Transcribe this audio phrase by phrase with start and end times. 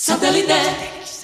[0.00, 1.17] Satellite.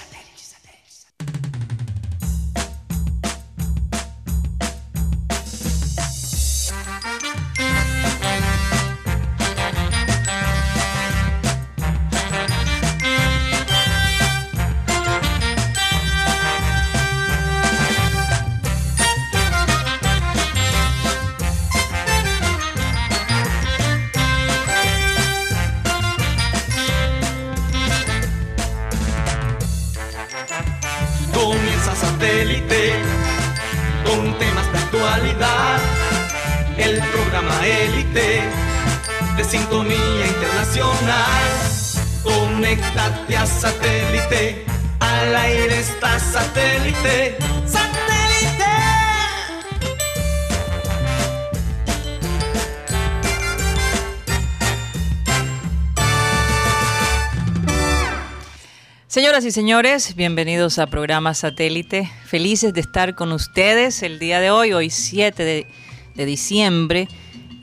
[59.44, 62.10] Señoras y señores, bienvenidos a programa Satélite.
[62.24, 65.67] Felices de estar con ustedes el día de hoy, hoy 7 de,
[66.14, 67.09] de diciembre.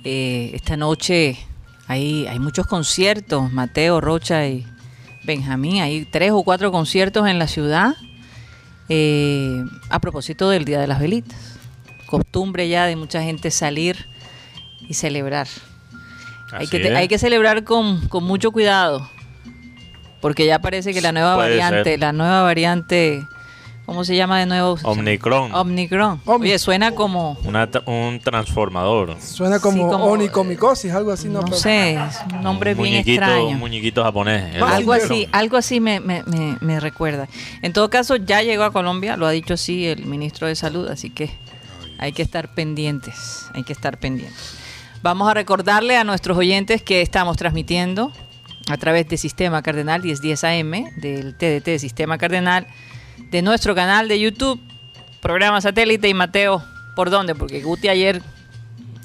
[0.03, 1.39] Eh, esta noche
[1.88, 4.63] hay, hay muchos conciertos, Mateo, Rocha y
[5.23, 5.81] Benjamín.
[5.81, 7.95] Hay tres o cuatro conciertos en la ciudad
[8.88, 11.57] eh, a propósito del Día de las Velitas.
[12.05, 14.05] Costumbre ya de mucha gente salir
[14.88, 15.47] y celebrar.
[16.51, 19.09] Hay que, hay que celebrar con, con mucho cuidado.
[20.22, 22.00] Porque ya parece que la nueva Puede variante, ser.
[22.00, 23.25] la nueva variante,
[23.88, 24.78] ¿cómo se llama de nuevo?
[24.83, 25.53] Omnicron.
[25.53, 26.22] Omnicron.
[26.25, 29.17] Omni- Oye, suena como, Una tra- un transformador.
[29.19, 31.41] Suena como, Sí, como- onicomicosis, algo así, ¿no?
[31.41, 33.47] no sé, es un nombre un bien muñequito, extraño.
[33.50, 34.55] Un muñequito japonés.
[34.55, 37.28] el Algo así, algo así me, me- me- me recuerda.
[37.63, 40.88] En todo caso, ya llegó a Colombia, lo ha dicho así el ministro de Salud,
[40.88, 41.31] así que
[41.97, 44.56] hay que estar pendientes, hay que estar pendientes.
[45.02, 48.11] Vamos a recordarle a nuestros oyentes que estamos transmitiendo
[48.72, 52.67] a través de Sistema Cardenal 1010 AM, del TDT de Sistema Cardenal,
[53.30, 54.59] de nuestro canal de YouTube,
[55.22, 56.63] programa satélite y Mateo,
[56.95, 57.36] ¿por dónde?
[57.36, 58.22] Porque Guti ayer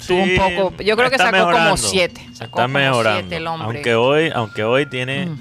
[0.07, 2.21] tuvo un Sí, poco, yo creo que sacó como siete.
[2.33, 3.19] Sacó Está como mejorando.
[3.21, 3.65] siete el hombre.
[3.67, 5.39] Aunque hoy, aunque hoy tiene, Mm.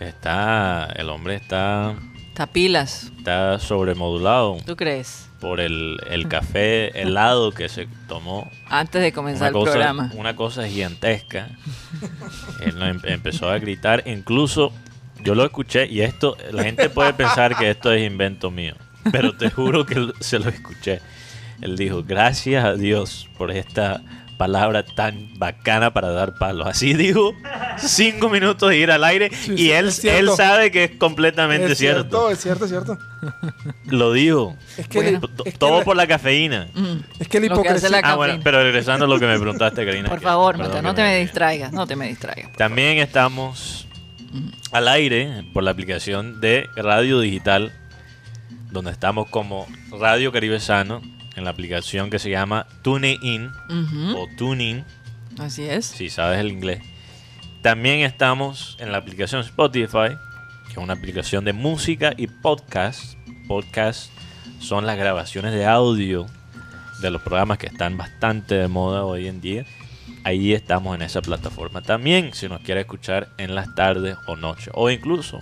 [0.00, 1.94] está, el hombre está,
[2.28, 5.27] Está pilas, está sobremodulado ¿tú crees?
[5.40, 8.50] Por el, el café helado que se tomó.
[8.68, 10.10] Antes de comenzar el cosa, programa.
[10.14, 11.48] una cosa gigantesca.
[12.64, 14.02] Él em- empezó a gritar.
[14.06, 14.72] Incluso
[15.22, 18.74] yo lo escuché y esto, la gente puede pensar que esto es invento mío.
[19.12, 21.00] Pero te juro que se lo escuché.
[21.60, 24.02] Él dijo, gracias a Dios por esta
[24.38, 26.66] palabra tan bacana para dar palos.
[26.66, 27.34] Así dijo,
[27.76, 31.78] cinco minutos de ir al aire Sí, y él, él sabe que es completamente es
[31.78, 32.00] cierto.
[32.02, 32.98] cierto, es cierto, es cierto.
[33.86, 34.56] Lo dijo.
[34.76, 35.18] Es que, Bueno.
[35.22, 36.68] el- T- es que Todo por la cafeína.
[36.72, 36.96] Mm.
[37.18, 37.88] es que la que hipocresía.
[37.90, 38.44] la Ah, bueno, cafeína.
[38.44, 40.08] pero regresando a lo que me preguntaste, Karina.
[40.08, 42.52] Por favor, que no te me distraigas, no te me distraigas.
[42.56, 43.86] También estamos
[44.72, 47.72] al aire por la aplicación de Radio Digital,
[48.70, 49.66] donde estamos como
[49.98, 51.02] Radio Caribe Sano,
[51.38, 54.84] en la aplicación que se llama TuneIn Ujú, o TuneIn,
[55.38, 55.86] Así es.
[55.86, 56.80] si sabes el inglés.
[57.62, 60.16] También estamos en la aplicación Spotify,
[60.66, 63.14] que es una aplicación de música y podcast.
[63.46, 64.10] Podcast
[64.60, 66.26] son las grabaciones de audio
[67.00, 69.64] de los programas que están bastante de moda hoy en día.
[70.24, 71.80] Ahí estamos en esa plataforma.
[71.80, 74.70] También, si nos quiere escuchar en las tardes o noches.
[74.74, 75.38] O incluso,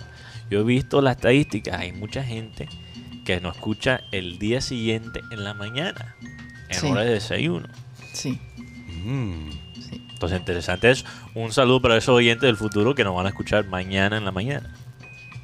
[0.49, 2.69] yo he visto las estadísticas, hay mucha gente
[3.27, 6.15] que nos escucha el día siguiente en la mañana,
[6.69, 6.87] en Sí.
[6.87, 7.67] hora de desayuno.
[8.13, 8.39] Sí.
[10.09, 11.05] Entonces, interesante eso.
[11.35, 14.31] Un saludo para esos oyentes del futuro que nos van a escuchar mañana en la
[14.31, 14.73] mañana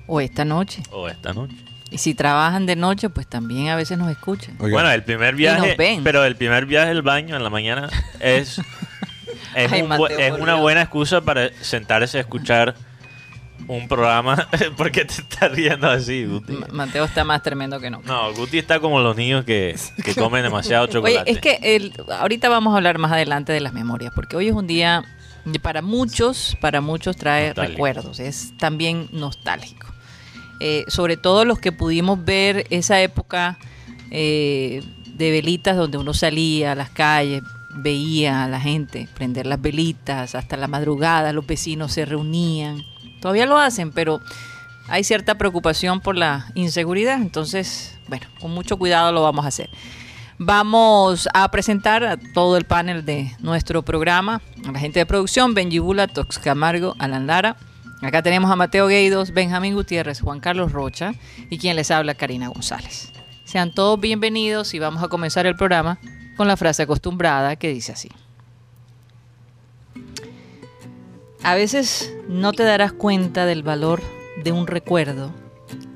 [0.08, 0.82] O esta noche.
[0.92, 1.56] o esta noche.
[1.92, 4.56] Y si trabajan de noche, pues también a veces nos escuchan.
[4.60, 4.74] Oiga.
[4.78, 6.04] Bueno, el primer nos viaje, ven.
[6.04, 7.90] pero el primer viaje al baño en la mañana
[8.22, 8.60] es,
[9.56, 12.76] es, Ay, un bu- Mateo, es una buena excusa para sentarse a escuchar
[13.68, 14.48] un programa.
[14.78, 16.54] ¿Por qué te estás riendo así, Guti?
[16.54, 18.02] Ma- Mateo está más tremendo que no.
[18.06, 21.32] No, Guti está como los niños que, que comen demasiado Oye, chocolate.
[21.32, 24.54] es que el, ahorita vamos a hablar más adelante de las memorias, porque hoy es
[24.54, 25.04] un día
[25.62, 27.72] para muchos, para muchos trae Nostálgico.
[27.74, 29.88] recuerdos, es también nostálgico.
[30.60, 33.58] Eh, sobre todo los que pudimos ver esa época
[34.12, 34.82] eh,
[35.16, 37.44] de velitas donde uno salía a las calles,
[37.76, 42.84] veía a la gente prender las velitas hasta la madrugada, los vecinos se reunían.
[43.24, 44.20] Todavía lo hacen, pero
[44.90, 49.70] hay cierta preocupación por la inseguridad, entonces, bueno, con mucho cuidado lo vamos a hacer.
[50.40, 55.54] Vamos a presentar a todo el panel de nuestro programa, a la gente de producción,
[55.54, 57.56] Benji Bula, Tox Camargo, Alan Lara.
[58.02, 61.14] Acá tenemos a Mateo Gueidos, Benjamín Gutiérrez, Juan Carlos Rocha
[61.50, 63.14] y quien les habla, Karina González.
[63.46, 65.98] Sean todos bienvenidos y vamos a comenzar el programa
[66.36, 68.10] con la frase acostumbrada que dice así.
[71.44, 74.02] A veces no te darás cuenta del valor
[74.44, 75.32] de un recuerdo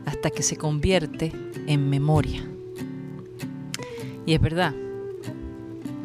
[0.06, 1.32] hasta que se convierte
[1.68, 2.44] en memoria.
[4.26, 4.74] Y es verdad,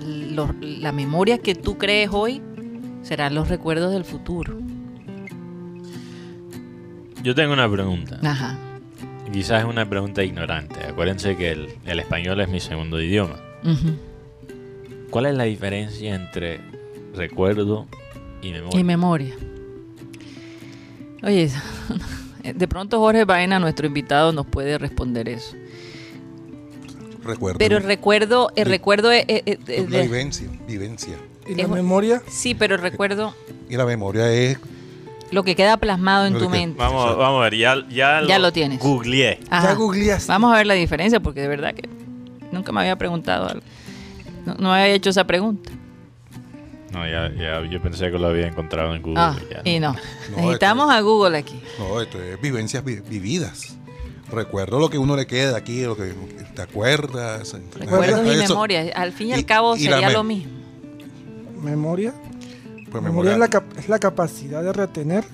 [0.00, 2.40] lo- la memoria que tú crees hoy
[3.02, 4.56] serán los recuerdos del futuro.
[7.22, 8.18] Yo tengo una pregunta.
[8.22, 8.56] Ajá.
[9.32, 10.84] Quizás es una pregunta ignorante.
[10.84, 13.36] Acuérdense que el, el español es mi segundo idioma.
[13.64, 13.96] Ujú.
[15.10, 16.60] ¿Cuál es la diferencia entre
[17.14, 17.86] recuerdo
[18.42, 18.80] y memoria?
[18.80, 19.34] Y memoria.
[21.22, 21.50] Oye,
[22.54, 25.54] de pronto Jorge Baena, nuestro invitado, nos puede responder eso.
[27.24, 27.58] Recuerdo.
[27.58, 31.14] Pero el recuerdo, el recuerdo es, es- es- es la vivencia, vivencia.
[31.46, 32.22] ¿Y la Es- memoria?
[32.28, 33.34] sí, pero el recuerdo,
[33.68, 34.58] Y la memoria es
[35.30, 36.78] lo que queda plasmado en tu que- mente.
[36.78, 38.80] Vamos, vamos a ver, ya, ya, Ya lo tienes.
[38.80, 39.38] Googleé.
[39.50, 39.68] Ajá.
[39.68, 40.30] Ya googleaste.
[40.30, 41.88] Vamos a ver la diferencia, porque de verdad que
[42.50, 43.62] nunca me había preguntado algo.
[44.44, 45.70] No, no me había hecho esa pregunta.
[46.92, 49.20] No, ya, ya, yo pensé que lo había encontrado en Google.
[49.20, 49.62] Ah, ya.
[49.70, 49.92] y no.
[50.30, 51.60] No, Necesitamos a Google aquí.
[51.78, 53.76] No, esto es vivencias vi- vividas.
[54.30, 56.14] Recuerdo lo que uno le queda aquí, lo que
[56.54, 57.54] te acuerdas.
[57.78, 58.90] Recuerdos y memorias.
[58.94, 60.52] Al fin y al cabo y sería lo mismo.
[61.62, 62.12] ¿Memoria?
[62.90, 65.24] Pues memoria memoria, es la, cap- es la capacidad de retener.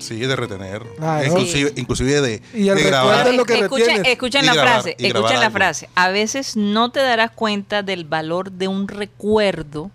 [0.00, 0.82] sí, de retener.
[0.96, 1.26] Claro.
[1.28, 3.28] Inclusive, inclusive de, Y de recuerdo grabar.
[3.28, 5.58] es lo que escuchen, escuchen Y la grabar- frase, escuchen la algo.
[5.58, 5.88] frase.
[5.94, 9.90] A veces no te darás cuenta del valor de un recuerdo.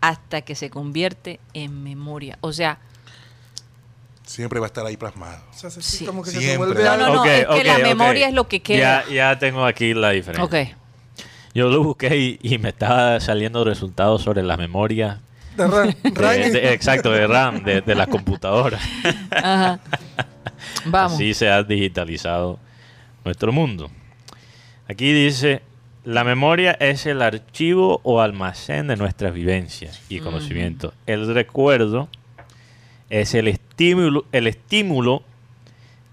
[0.00, 2.38] Hasta que se convierte en memoria.
[2.40, 2.78] O sea,
[4.24, 5.42] Siempre va a estar ahí plasmado.
[5.50, 6.04] O sea, Sí.
[6.04, 6.66] como que se te Siempre.
[6.66, 9.04] vuelve No, no, no, es que la memoria es lo que queda.
[9.08, 10.44] Ya, ya tengo aquí la diferencia.
[10.44, 10.76] ok.
[11.54, 15.20] Yo lo busqué y, y me estaba saliendo resultados sobre la memoria.
[15.56, 16.52] De ra- de- ranking.
[16.52, 18.78] de- exacto, de RAM, de, de la computadora.
[19.30, 19.80] Ajá.
[20.84, 21.14] Vamos.
[21.14, 22.58] Así se ha digitalizado
[23.24, 23.90] nuestro mundo.
[24.88, 25.62] Aquí dice,
[26.08, 30.94] la memoria es el archivo o almacén de nuestras vivencias y conocimientos.
[31.06, 32.08] El recuerdo
[33.10, 35.22] es el estímulo, el estímulo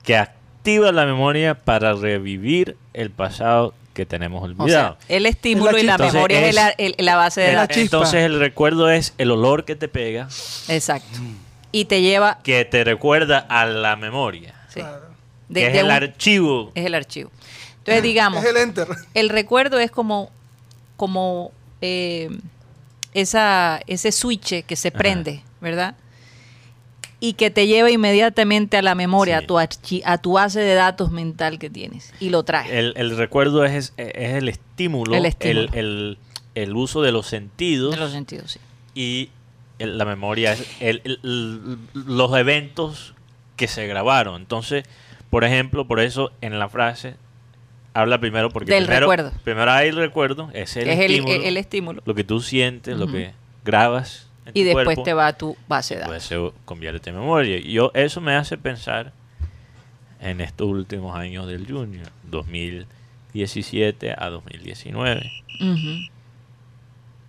[0.04, 4.98] que activa la memoria para revivir el pasado que tenemos O olvidado.
[5.08, 7.56] sea, el estímulo Es la y la memoria es, el- el- la base de es
[7.56, 7.82] la chispa.
[7.84, 10.28] Entonces el recuerdo es el olor que te pega,
[10.68, 11.20] Exacto.
[11.72, 12.40] Y te lleva.
[12.44, 15.06] que te recuerda a la memoria, sí, Claro.
[15.48, 16.72] de- que es de el un- archivo.
[16.76, 17.32] es el archivo.
[17.86, 18.88] Entonces, digamos, Es el enter.
[19.14, 20.32] el recuerdo es como,
[20.98, 21.52] como
[21.82, 22.30] eh,
[23.14, 24.98] esa, ese switch que se Ajá.
[24.98, 25.96] prende, ¿verdad?
[27.20, 29.44] Y que te lleva inmediatamente a la memoria, Sí.
[29.44, 32.14] a, tu archi- a tu base de datos mental que tienes.
[32.20, 32.78] Y lo trae.
[32.78, 35.62] El, el recuerdo es, es el estímulo, El estímulo.
[35.74, 36.18] El, el-
[36.56, 38.60] el uso de los sentidos en los sentidos, sí.
[38.96, 39.30] y
[39.80, 43.14] el- la memoria es el- el- el- los eventos
[43.58, 44.42] que se grabaron.
[44.42, 44.86] Entonces,
[45.30, 47.16] por ejemplo, por eso en la frase
[47.96, 49.32] habla primero porque Del primero, recuerdo.
[49.44, 52.02] primero hay el recuerdo, es el es el, estímulo, el- el estímulo.
[52.06, 53.32] lo que tú sientes, lo que
[53.64, 56.54] grabas en Y tu después cuerpo, te va a tu base de pues datos.
[56.54, 57.58] se convierte en memoria.
[57.60, 59.12] Yo, eso me hace pensar
[60.22, 62.08] en estos últimos años del Junior,
[63.34, 65.32] 2017 a 2019.
[65.62, 65.80] Ujú.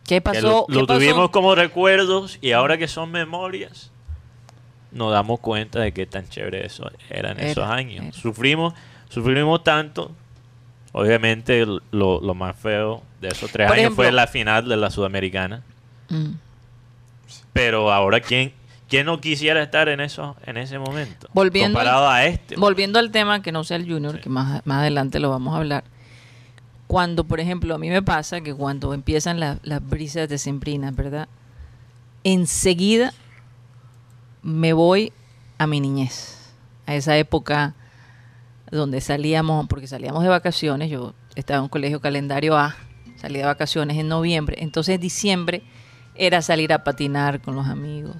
[0.06, 0.40] ¿Qué Que pasó?
[0.40, 0.98] lo, ¿Qué lo pasó?
[0.98, 3.90] tuvimos como recuerdos y ahora que son memorias,
[4.92, 8.04] nos damos cuenta de qué tan chévere eso era en esos Era, años.
[8.04, 8.12] era.
[8.12, 8.74] Sufrimos,
[9.08, 10.12] sufrimos tanto.
[10.98, 11.81] Obviamente lo,
[12.22, 15.62] lo más feo de esos tres Por años fue la final de la Sudamericana.
[16.08, 16.31] Mm.
[17.52, 18.54] Pero ahora, ¿quién,
[18.88, 21.28] quién no quisiera estar en, eso, en ese momento?
[21.34, 22.56] Volviendo Comparado a este.
[22.56, 24.20] Volviendo al tema que no sea el junior, Sí.
[24.22, 25.84] que más, más adelante lo vamos a hablar.
[26.86, 31.29] Cuando, por ejemplo, a mí me pasa que cuando empiezan la- las brisas decembrinas, ¿verdad?
[32.24, 33.12] Enseguida
[34.43, 35.12] me voy
[35.58, 36.53] a mi niñez,
[36.86, 37.74] a esa época
[38.70, 42.77] donde salíamos, porque salíamos de vacaciones, yo estaba en un colegio calendario A,
[43.17, 45.63] salí de vacaciones en noviembre, entonces diciembre
[46.15, 48.17] era salir a patinar con los amigos,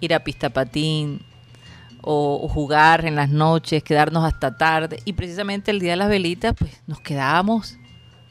[0.00, 1.20] ir a pista patín,
[2.06, 4.98] o, jugar en las noches, quedarnos hasta tarde.
[5.04, 7.78] Y precisamente el día de las velitas, pues nos quedábamos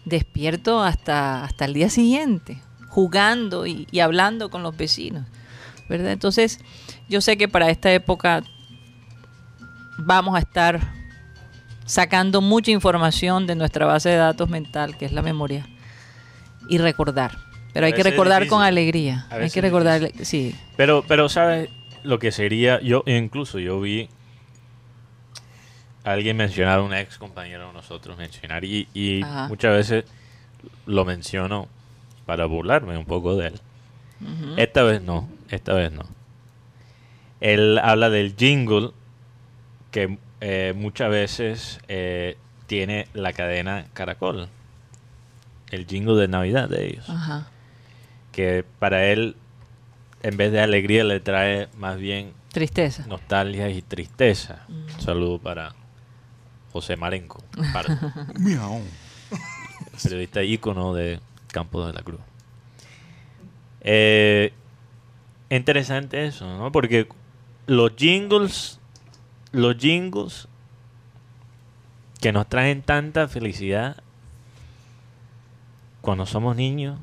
[0.06, 5.25] despiertos hasta, hasta el día siguiente, jugando y, y hablando con los vecinos.
[5.89, 6.12] ¿verdad?
[6.12, 6.60] Entonces,
[7.10, 8.44] yo sé que para esta época
[9.98, 10.80] vamos a estar
[11.85, 15.67] sacando mucha información de nuestra base de datos mental, que es la memoria,
[16.69, 17.37] y recordar.
[17.73, 19.25] Pero hay A que recordar con alegría.
[19.29, 20.55] A Hay que recordar, sí.
[20.77, 21.69] Pero, pero ¿sabes
[22.03, 22.79] lo que sería?
[22.81, 24.09] Yo, incluso yo vi
[26.03, 30.05] a alguien mencionar, un ex compañero de nosotros mencionar, y, y muchas veces
[30.85, 31.67] lo menciono
[32.25, 33.61] para burlarme un poco de él.
[34.57, 36.03] Esta vez no, esta vez no.
[37.41, 38.91] Él habla del jingle
[39.91, 42.35] que eh, muchas veces eh,
[42.67, 44.50] tiene la cadena Caracol.
[45.71, 47.09] El jingle de Navidad de ellos.
[47.09, 47.47] Ajá.
[48.33, 49.38] Que para él,
[50.21, 53.05] en vez de alegría, le trae más bien Tristeza.
[53.07, 54.65] nostalgia y tristeza.
[54.67, 55.73] Un saludo para
[56.73, 57.41] José Marenco,
[60.03, 61.19] periodista ícono de
[61.51, 62.21] Campos de la Cruz.
[63.81, 64.53] Eh,
[65.50, 66.71] interesante eso, ¿no?
[66.71, 67.07] Porque
[67.67, 68.79] los jingles,
[69.53, 70.48] los jingles
[72.19, 73.95] que nos traen tanta felicidad
[76.01, 77.00] cuando somos niños,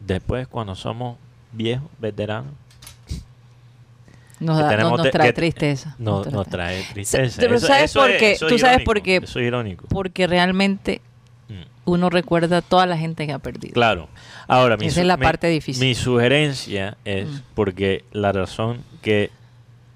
[0.00, 1.16] después cuando somos
[1.52, 2.52] viejos, veteranos,
[4.40, 5.94] Nos, da- nos- trae tristeza.
[5.98, 7.36] no- Nos trae- tristeza.
[7.40, 8.32] Pero Eso- ¿sabes eso por qué?
[8.32, 9.16] eso ¿Tú es sabes irónico, por qué?
[9.16, 9.86] Eso es irónico.
[9.88, 11.02] Porque realmente
[11.48, 11.62] Mm.
[11.84, 13.74] uno recuerda a toda la gente que ha perdido.
[13.74, 14.08] Claro.
[14.48, 15.84] Ahora, mi, Esa es la mi- parte difícil.
[15.86, 17.40] Mi sugerencia es Mm.
[17.54, 19.30] porque la razón que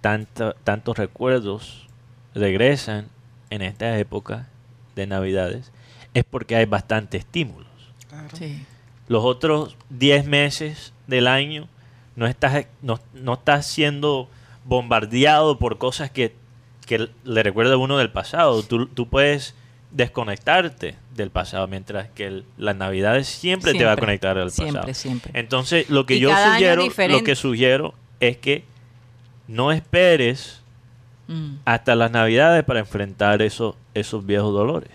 [0.05, 1.87] tanta- tantos recuerdos
[2.35, 3.09] regresan
[3.49, 4.49] en esta época
[4.97, 5.73] de Navidades
[6.13, 7.67] es porque hay bastante estímulos.
[8.35, 8.63] Sí.
[9.09, 11.69] Los otros 10 meses del año
[12.17, 14.29] no estás, no, no estás siendo
[14.67, 16.35] bombardeado por cosas que,
[16.87, 18.63] que le recuerda a uno del pasado.
[18.63, 19.55] Tú, tú puedes
[19.91, 24.51] desconectarte del pasado, mientras que el- las navidades siempre, te va a Siempre, conectar al
[24.51, 24.95] siempre, pasado.
[24.95, 25.31] siempre.
[25.35, 28.65] Entonces, lo que Y yo sugiero, lo que sugiero es que
[29.49, 30.61] no esperes
[31.27, 31.57] Mm.
[31.65, 34.91] hasta las navidades para enfrentar esos, esos viejos dolores.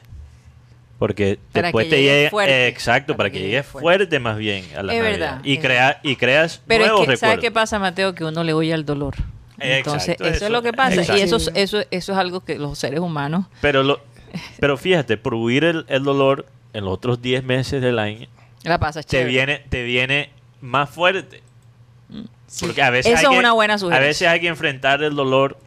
[1.00, 2.68] Porque Para después que te llegues llegue, fuerte.
[2.68, 4.20] exacto, para, que, llegues fuerte.
[4.20, 5.20] más bien a la Es Navidad.
[5.20, 7.42] verdad, y, es crea, y creas Pero es nuevos que, ¿sabes recuerdos.
[7.42, 8.14] qué pasa, Mateo?
[8.14, 9.16] Que uno le huye al dolor.
[9.58, 10.96] Exacto, Entonces, eso, eso- es lo que pasa.
[10.98, 11.24] Y exacto.
[11.24, 13.46] eso, es- eso, eso es algo que los seres humanos...
[13.62, 14.00] Pero, lo,
[14.60, 18.28] pero fíjate, por huir el, el dolor en los otros 10 meses del año,
[18.64, 19.30] La pasa te chévere.
[19.30, 20.30] viene, te viene
[20.62, 21.42] más fuerte.
[22.50, 22.66] Sí.
[22.66, 24.08] Porque a veces, Eso hay es que, una buena a sugerencia.
[24.08, 25.58] veces hay que enfrentar el dolor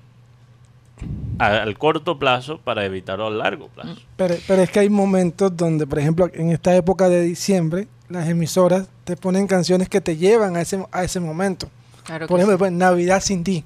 [1.38, 3.96] a- al corto plazo para evitarlo a largo plazo.
[4.16, 8.28] Pero, pero es que hay momentos donde, por ejemplo, en esta época de diciembre, las
[8.28, 11.68] emisoras te ponen canciones que te llevan a ese, a ese momento.
[12.04, 12.58] Claro Por ejemplo, sí.
[12.58, 13.64] pues, Navidad sin ti.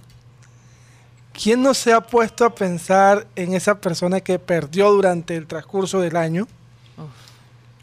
[1.33, 6.01] ¿Quién no se ha puesto a pensar en esa persona que perdió durante el transcurso
[6.01, 6.45] del año?
[6.97, 7.05] Uf.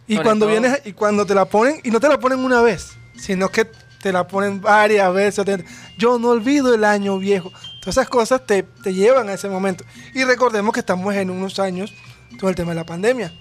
[0.07, 2.39] Y Sobre cuando todo- vienes y cuando te la ponen, y no te la ponen
[2.39, 3.67] una vez, sino que
[4.03, 5.43] te la ponen varias veces.
[5.45, 5.65] te-
[5.97, 7.51] yo no olvido el año viejo.
[7.79, 9.83] Todas esas cosas te, te llevan a ese momento.
[10.13, 11.91] Y recordemos que estamos en unos años
[12.39, 13.33] con el tema de la pandemia.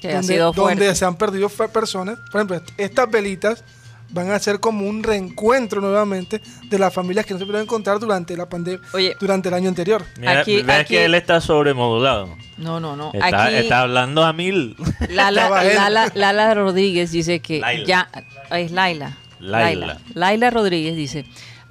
[0.00, 0.80] Que ha donde, sido fuerte.
[0.84, 2.16] donde se han perdido personas.
[2.30, 3.64] Por ejemplo, estas velitas
[4.10, 6.40] van a ser como un reencuentro nuevamente
[6.70, 8.80] de las familias que no se pudieron encontrar durante la pandemia,
[9.20, 10.02] durante el año anterior.
[10.18, 12.34] Mira, Aquí- que él está sobremodulado.
[12.56, 13.10] No, no, no.
[13.12, 14.76] Está, Aquí está hablando a mil.
[15.10, 17.86] Lala, Rodríguez dice que Laila.
[17.86, 18.08] ya...
[18.56, 19.16] Es Laila.
[19.40, 19.98] Laila.
[20.14, 21.24] Laila Rodríguez dice,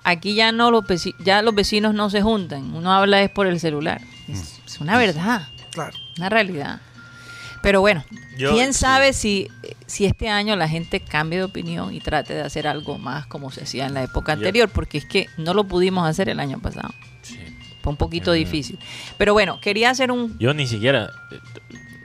[0.03, 2.73] aquí ya no los, veci- ya los vecinos no se juntan.
[2.73, 4.01] Uno habla es por el celular.
[4.27, 5.47] Es, es una verdad.
[5.71, 5.95] Claro.
[6.17, 6.81] Una realidad.
[7.63, 8.03] Pero bueno,
[8.37, 8.79] Yo- quién sí.
[8.81, 9.47] sabe si,
[9.87, 13.51] si este año la gente cambie de opinión y trate de hacer algo más como
[13.51, 16.39] se hacía en la época Yo- anterior, porque es que no lo pudimos hacer el
[16.39, 16.89] año pasado.
[17.23, 17.37] Sí.
[17.81, 18.37] Fue un poquito Ujú.
[18.39, 18.79] difícil.
[19.17, 20.37] Pero bueno, quería hacer un...
[20.39, 21.09] Yo ni siquiera.
[21.31, 21.39] eh,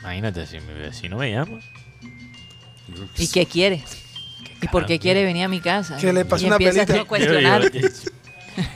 [0.01, 1.61] Imagínate, si mi vecino me llama.
[3.19, 3.83] ¿Y qué quiere?
[4.63, 5.03] ¿Y por qué caramba.
[5.03, 5.97] quiere venir a mi casa?
[5.99, 7.03] Que le pase y una empieza pelita.
[7.03, 7.71] a cuestionar.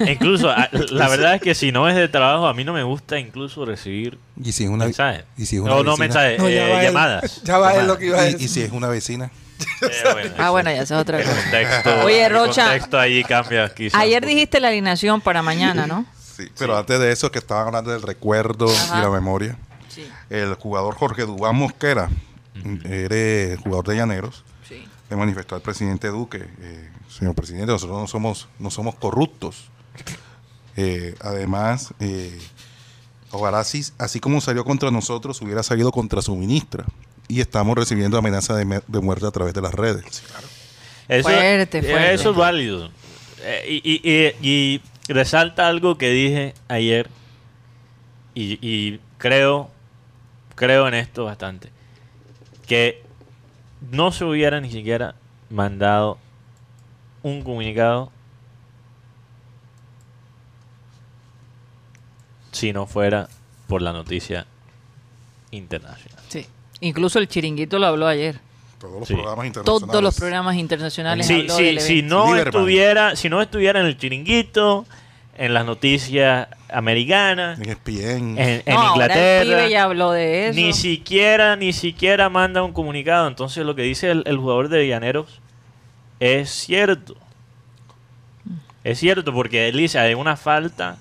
[0.09, 0.49] Incluso,
[0.91, 3.65] la verdad es que si no es de trabajo, a mí no me gusta incluso
[3.67, 5.25] recibir Y si es una, mensajes.
[5.37, 7.41] y si es una no, no mensajes, No, ya eh, va llamadas.
[7.45, 7.87] Ya va él Llamadas.
[7.89, 8.41] lo que iba a y, decir.
[8.47, 9.31] y si es una vecina.
[9.83, 11.35] Eh, bueno, Ah, bueno, ya es otra cosa.
[11.43, 14.01] contexto, Oye, el Rocha, contexto ahí cambia quizás.
[14.01, 16.07] Ayer dijiste la alineación para mañana, ¿no?
[16.37, 18.99] Sí, pero antes de eso, que estaban hablando del recuerdo Ajá.
[18.99, 19.57] y la memoria,
[19.89, 20.07] Sí.
[20.31, 22.09] el jugador Jorge Dubán Mosquera,
[22.85, 24.45] eres jugador de Llaneros.
[25.11, 29.69] Le manifestó al presidente Duque, eh, señor presidente, nosotros no somos, no somos corruptos.
[30.79, 32.39] Eh, además, eh,
[33.31, 36.85] ojalá así, así como salió contra nosotros, hubiera salido contra su ministra.
[37.29, 40.23] Y estamos recibiendo amenazas de, de muerte a través de las redes.
[41.09, 42.13] Eso, Fuerte, fuerte.
[42.13, 42.91] Eso es válido.
[43.41, 47.09] Eh, y, y- y- y resalta algo que dije ayer
[48.35, 49.71] y, y creo,
[50.57, 51.71] creo en esto bastante.
[52.67, 53.03] Que
[53.91, 55.15] no se hubiera ni siquiera
[55.51, 56.19] mandado
[57.23, 58.11] un comunicado
[62.53, 63.29] si no fuera
[63.67, 64.47] por la noticia
[65.51, 66.23] internacional.
[66.29, 66.47] Sí.
[66.81, 68.39] Incluso el chiringuito lo habló ayer.
[68.79, 69.15] Todos los Sí.
[69.15, 69.91] programas internacionales.
[69.91, 72.47] Todos los programas internacionales Sí, sí, si no Lieberman.
[72.55, 74.87] estuviera, si no estuviera en el chiringuito,
[75.39, 78.39] en las noticias americanas, En ESPN.
[78.39, 80.57] en, en No, ahora el Inglaterra, pibe ya habló de eso.
[80.59, 83.29] ni siquiera, ni siquiera manda un comunicado.
[83.29, 85.41] Entonces lo que dice el, el jugador de Llaneros
[86.21, 87.17] es cierto.
[88.85, 90.99] Es cierto, porque él dice hay una falta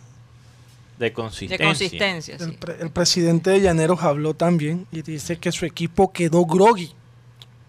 [0.98, 1.66] de de consistencia.
[1.68, 6.46] consistencia, El, pre- el presidente de Llaneros habló también y dice que su equipo quedó
[6.46, 6.92] groggy.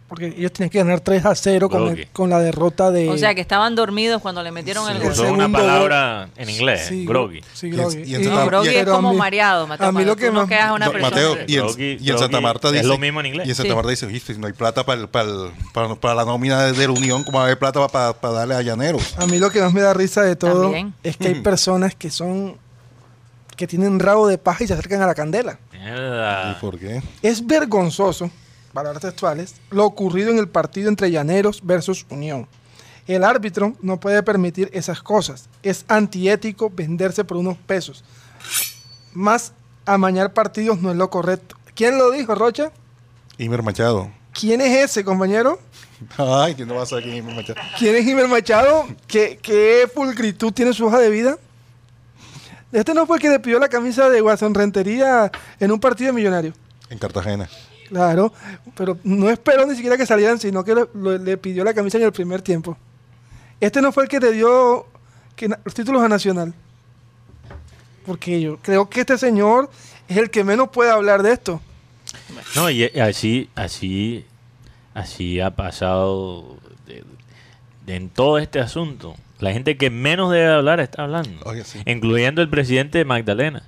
[0.09, 3.09] Porque ellos tenían que ganar 3 a 0 con, el- con la derrota de...
[3.11, 5.13] O sea, que estaban dormidos cuando le metieron el El gol.
[5.13, 7.41] Usó una segundo palabra en inglés, Sí, groggy.
[7.53, 7.99] Sí, Y en- groggy.
[7.99, 9.89] y Y- Santa- No, groggy y- es como mí- mareado, Mateo.
[9.89, 11.11] a mí lo que no quedas una No, persona.
[11.17, 12.87] Mateo, y en, Groggy- y en Santa Marta es dice.
[12.87, 13.47] lo mismo en inglés.
[13.47, 13.75] Y en Santa.
[13.75, 16.87] Marta dice, "Oíste, no hay plata para, el- para, el- para, para la nómina de,
[16.87, 19.15] la Unión, como va a haber plata para, para darle a Llaneros.
[19.19, 20.95] A mí lo que más me da risa de todo También.
[21.03, 22.57] es que hay personas que son
[23.57, 25.59] que tienen rabo de paja y se acercan a la candela.
[25.73, 26.53] Mierda.
[26.53, 27.03] ¿Y por qué?
[27.23, 28.31] Es vergonzoso,
[28.77, 32.47] palabras textuales, lo ocurrido en el partido entre Llaneros versus Unión.
[33.07, 35.49] El árbitro no puede permitir esas cosas.
[35.63, 38.05] Es antiético venderse por unos pesos.
[39.15, 39.55] Más
[39.87, 41.57] amañar partidos no es lo correcto.
[41.75, 42.71] ¿Quién lo dijo, Rocha?
[43.39, 44.11] Imer Machado.
[44.39, 45.59] ¿Quién es ese, compañero?
[46.19, 47.59] Ay, que no va a ser aquí Imer Machado.
[47.79, 48.87] ¿Quién es Imer Machado?
[49.07, 51.39] ¿Qué, qué pulcritud tiene su hoja de vida?
[52.73, 56.09] Este no fue el que le pidió la camisa de Guasón Rentería en un partido
[56.09, 56.53] de millonario.
[56.91, 57.49] En Cartagena.
[57.89, 58.33] Claro,
[58.77, 61.99] pero no esperó ni siquiera que salieran, sino que lo- lo- le pidió la camisa
[61.99, 62.77] en el primer tiempo.
[63.61, 64.87] Este no fue el que le dio
[65.37, 66.53] que los títulos a Nacional.
[68.05, 69.71] Porque yo creo que este señor
[70.09, 71.61] es el que menos puede hablar de esto.
[72.55, 74.25] No, y y así, así,
[74.95, 77.05] así ha pasado de-
[77.85, 79.17] de- en todo este asunto.
[79.41, 81.31] La gente que menos debe hablar está hablando.
[81.45, 81.81] Oye, sí.
[81.85, 83.63] Incluyendo el presidente de Magdalena,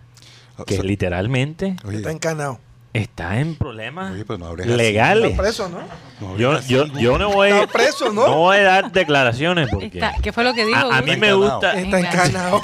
[0.57, 2.59] O que sea, literalmente Oye, Está encanado.
[2.99, 4.77] Está en problemas Oye, pero no hables así.
[4.77, 5.31] legales.
[5.31, 6.37] Está preso, ¿no?
[6.37, 7.03] Yo, así, yo, güey.
[7.03, 8.35] yo no voy, Está preso, ¿no?
[8.35, 10.79] voy a dar declaraciones porque Está- ¿Qué fue lo que dijo?
[10.79, 11.79] a, a mí me gusta.
[11.79, 12.61] Está encanado.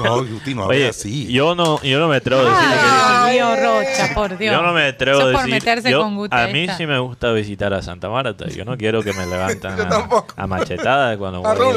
[0.55, 1.33] No, Oye, así.
[1.33, 4.55] yo no, yo no me atrevo a decirle que Ay, Dios mío, Rocha, por Dios.
[4.57, 5.51] Yo no me atrevo a por decir.
[5.55, 8.47] meterse yo- con Guti, a mí sí me gusta visitar a Santa Marta.
[8.49, 11.77] Yo no quiero que me levantan a, a machetadas cuando A voy.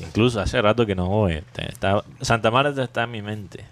[0.00, 1.34] Incluso hace rato que no voy.
[1.34, 3.64] Está- está- Santa Marta está en mi mente.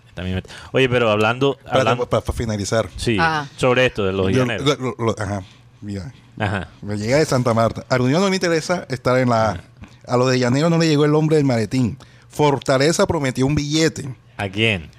[0.73, 2.89] Oye, pero hablando, hablando Para, para finalizar.
[2.97, 3.49] sí, Ajá.
[3.57, 4.79] sobre esto de los Yo- llaneros.
[4.79, 5.43] lo- lo- ajá,
[5.81, 6.13] mira.
[6.39, 6.69] Ajá.
[6.83, 7.85] Me llega de Santa Marta.
[7.89, 9.63] A la Unión no le interesa estar en la...
[10.07, 11.99] A lo de Llanero no le llegó el hombre del maletín.
[12.29, 14.15] Fortaleza prometió un billete.
[14.39, 14.91] ¿A quién?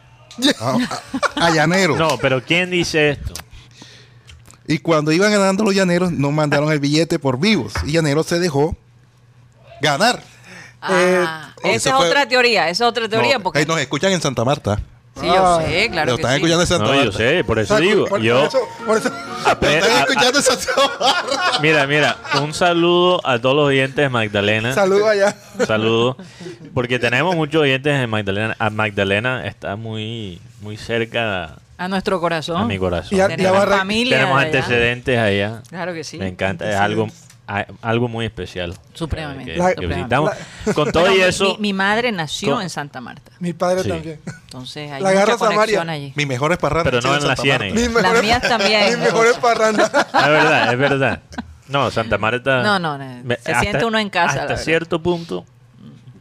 [0.59, 0.77] A,
[1.39, 1.95] a- a Llanero.
[1.97, 3.33] No, pero ¿quién dice esto?
[4.67, 7.73] Y cuando iban ganando los llaneros, no mandaron el billete por vivos.
[7.85, 8.77] Y Llanero se dejó
[9.81, 10.21] ganar.
[10.81, 13.37] Ah, Eh, esa es fue- otra teoría, esa es otra teoría.
[13.37, 14.79] No, porque eh, nos escuchan en Santa Marta.
[15.19, 16.35] Sí, yo Ah, sé, claro lo que están sí.
[16.37, 17.05] escuchando en Santa No, Marta.
[17.05, 18.05] yo sé, por eso digo.
[18.07, 19.11] por- Yo, por eso- por eso-
[19.45, 21.59] a- están a- escuchando en Santa Marta.
[21.61, 24.73] mira, mira, un saludo a todos los oyentes de Magdalena.
[24.73, 25.35] Saludos allá.
[25.67, 26.15] Saludos.
[26.73, 28.55] Porque tenemos muchos oyentes en Magdalena.
[28.59, 32.61] A Magdalena está muy, muy cerca A nuestro corazón.
[32.61, 33.17] a mi corazón.
[33.17, 34.17] Y a- Tenemos Barra- familia.
[34.19, 34.45] Tenemos allá.
[34.47, 35.61] antecedentes allá.
[35.69, 36.17] Claro que sí.
[36.17, 37.07] Me encanta, es algo,
[37.47, 38.73] a- algo muy especial.
[38.93, 39.53] Supremamente.
[39.53, 40.31] Que- La- que visitamos.
[40.73, 43.31] Con todo Bueno, y eso, Mi, mi madre nació Con- en Santa Marta.
[43.39, 43.89] Mi padre Sí.
[43.89, 44.19] también.
[44.25, 45.93] Entonces hay La mucha garra conexión Samaria.
[45.93, 46.13] allí.
[46.15, 46.91] Mis mejores parrandas.
[46.93, 47.35] Pero no en la.
[47.35, 47.73] Ciénaga.
[47.73, 48.85] Mis Las mejores- mías también.
[48.89, 49.91] Mis mejores parrandas.
[49.93, 51.19] es verdad, es verdad.
[51.67, 52.61] No, Santa Marta.
[52.63, 55.45] No, no, no, se siente uno en casa, la Hasta cierto punto,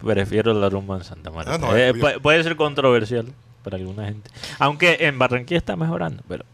[0.05, 1.55] prefiero la rumba en Santa Marta.
[1.55, 3.27] Ah, no, Eh, yo- pu- puede ser controversial
[3.65, 4.31] para alguna gente.
[4.59, 6.45] Aunque en Barranquilla está mejorando, pero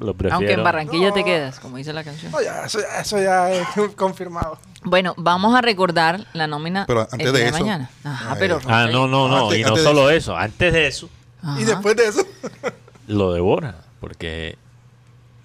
[0.00, 0.36] lo prefiero.
[0.36, 2.32] Aunque en Barranquilla te quedas, como dice la canción.
[2.32, 4.58] No, ya, eso, ya- eso ya es confirmado.
[4.82, 7.90] Bueno, vamos a recordar la nómina Pero antes el de eso- mañana.
[8.02, 9.44] Ajá, pero Ah, no, no, no.
[9.50, 10.36] Antes- y no solo eso.
[10.36, 11.08] Antes de eso,
[11.42, 11.60] Ajá.
[11.60, 12.26] Y después de eso,
[13.06, 13.74] lo de Borja.
[14.00, 14.56] Porque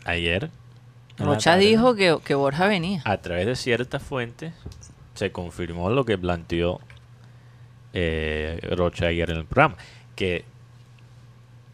[0.05, 0.49] ayer.
[1.17, 3.01] Rocha tarde, dijo que, que Borja venía.
[3.05, 4.53] A través de ciertas fuentes
[5.13, 6.79] se confirmó lo que planteó
[7.93, 9.75] eh, Rocha ayer en el programa.
[10.15, 10.43] Que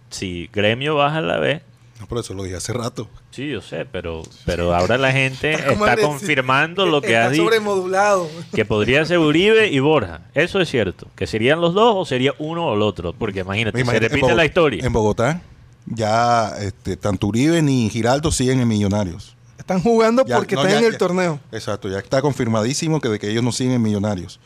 [0.10, 1.62] si Gremio baja a la B,
[2.02, 3.08] No, por eso lo dije hace rato.
[3.30, 7.44] sí, yo sé, pero, pero ahora la gente Está confirmando lo que ha dicho.
[7.44, 8.28] sobremodulado.
[8.56, 10.22] Que podría ser Uribe y Borja.
[10.34, 11.08] Eso es cierto.
[11.16, 13.14] Que serían los dos o sería uno o el otro.
[13.14, 14.84] Porque imagínate, Imagínate, se repite la historia.
[14.84, 15.42] En Bogotá,
[15.86, 19.36] ya este, tanto Uribe ni Giraldo siguen en Millonarios.
[19.60, 21.40] Están jugando Ya- porque no, están ya- en el ya- torneo.
[21.52, 24.40] Exacto, ya está confirmadísimo que de que ellos no siguen en Millonarios.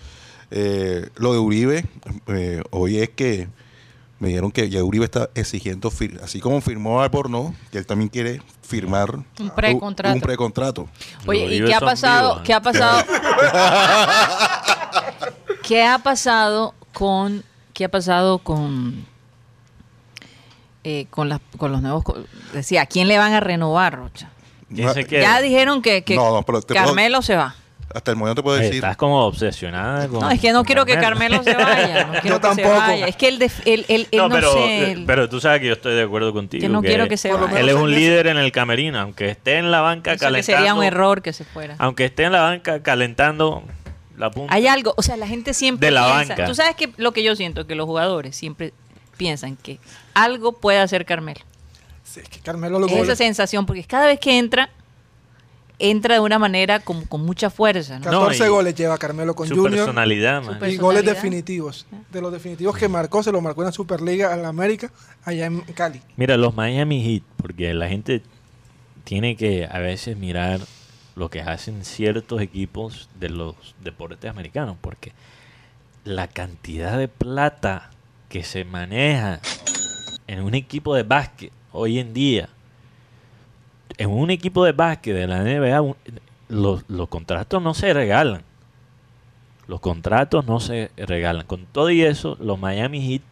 [0.52, 1.86] Eh, lo de Uribe,
[2.28, 3.48] eh, hoy es que
[4.20, 8.10] me dijeron que ya Uribe está exigiendo, fir- así como firmó Albornoz, que él también
[8.10, 10.16] quiere firmar Un precontrato.
[10.16, 10.90] Un precontrato.
[11.28, 12.40] Oye, ¿y qué ha pasado?
[12.40, 12.42] ¿eh?
[12.46, 13.04] ¿Qué ha pasado?
[15.64, 19.06] ¿Qué ha pasado con qué ha pasado con
[20.84, 22.04] eh, con las con los nuevos
[22.54, 24.30] decía, ¿a quién le van a renovar, Rocha?
[24.74, 25.22] ¿Quién se queda?
[25.22, 27.56] Ya dijeron que, que No, no, pero te puedo- Carmelo se va.
[27.94, 28.76] Hasta el momento te puedo decir.
[28.76, 30.20] estás como obsesionada con.
[30.20, 32.70] No, es que no quiero que Carmelo se vaya, no quiero Yo que se tampoco.
[32.78, 33.08] vaya.
[33.08, 35.40] Es que él, def- él, él- él No, no, pero, sé, eh, él- pero tú
[35.40, 36.62] sabes que yo estoy de acuerdo contigo.
[36.62, 37.60] que no quiero que se vaya.
[37.60, 40.58] Él es un líder en el camerino, aunque esté en la banca que calentando.
[40.58, 41.76] sería un error que se fuera.
[41.78, 43.64] Aunque esté en la banca calentando
[44.18, 44.54] la punta.
[44.54, 46.34] Hay algo, o sea, la gente siempre De la piensa.
[46.36, 46.46] banca.
[46.48, 48.74] Tú sabes que lo que yo siento, que los jugadores siempre
[49.16, 49.80] piensan que
[50.14, 51.40] algo puede hacer Carmelo.
[52.04, 54.70] Sí, es que Carmelo lo Es esa sensación, porque cada vez que entra,
[55.80, 58.00] entra de una manera con, con mucha fuerza.
[58.00, 58.12] ¿no?
[58.12, 59.72] No, 14 y goles lleva Carmelo con Su Junior.
[59.86, 60.54] personalidad, man.
[60.56, 61.14] Super- Y goles personalidad.
[61.24, 61.86] definitivos.
[62.12, 64.92] De los definitivos que marcó, se lo marcó en la Superliga en la América,
[65.24, 66.02] allá en Cali.
[66.18, 68.22] Mira, los Miami Heat, porque la gente
[69.04, 70.62] tiene que a veces mirar
[71.16, 75.12] lo que hacen ciertos equipos de los deportes americanos, porque
[76.04, 77.90] la cantidad de plata
[78.30, 79.40] que se maneja
[80.28, 82.50] en un equipo de básquet hoy en día,
[83.98, 85.96] en un equipo de básquet de la NBA, un-
[86.50, 88.44] los, los contratos no se regalan.
[89.68, 91.46] Los contratos no se regalan.
[91.48, 93.24] Con todo y eso, los Miami Heat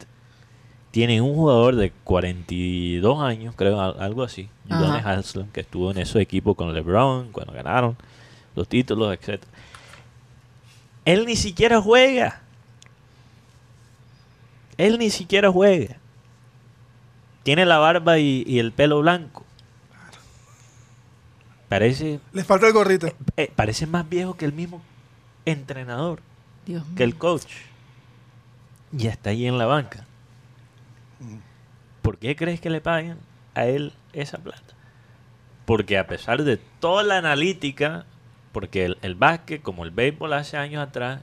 [0.92, 4.82] tienen un jugador de 42 años, creo, al- algo así, Ajá.
[4.82, 7.96] Udonis Haslem, que estuvo en esos equipos con LeBron, cuando ganaron
[8.56, 9.44] los títulos, etc.
[11.06, 12.42] Él ni siquiera juega.
[14.78, 15.98] Él ni siquiera juega.
[17.44, 19.43] Tiene la barba y, y el pelo blanco.
[21.74, 23.08] Parece, Le falta el gorrito.
[23.36, 24.80] eh, parece más viejo que el mismo
[25.44, 26.20] entrenador
[26.68, 27.52] Dios que el coach.
[28.96, 30.06] Y está ahí en la banca.
[32.04, 33.18] ¿Por qué crees que le pagan
[33.56, 34.76] a él esa plata?
[35.66, 38.06] Porque a pesar de toda la analítica,
[38.52, 41.22] porque el, el básquet, como el béisbol hace años atrás,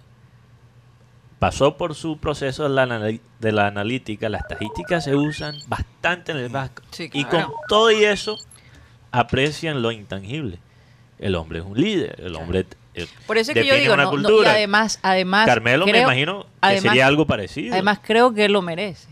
[1.38, 6.38] pasó por su proceso de la, de la analítica, las estadísticas se usan bastante en
[6.38, 6.84] el básquet.
[6.90, 7.54] Sí, Y con claro.
[7.68, 8.36] todo y eso,
[9.12, 10.58] aprecian lo intangible.
[11.18, 14.04] El hombre es un líder, el hombre eh, Por eso es que yo digo, una
[14.04, 14.52] no, no, y cultura.
[14.52, 17.74] además, además Carmelo me imagino que además- sería algo parecido.
[17.74, 19.08] Además creo que él lo merece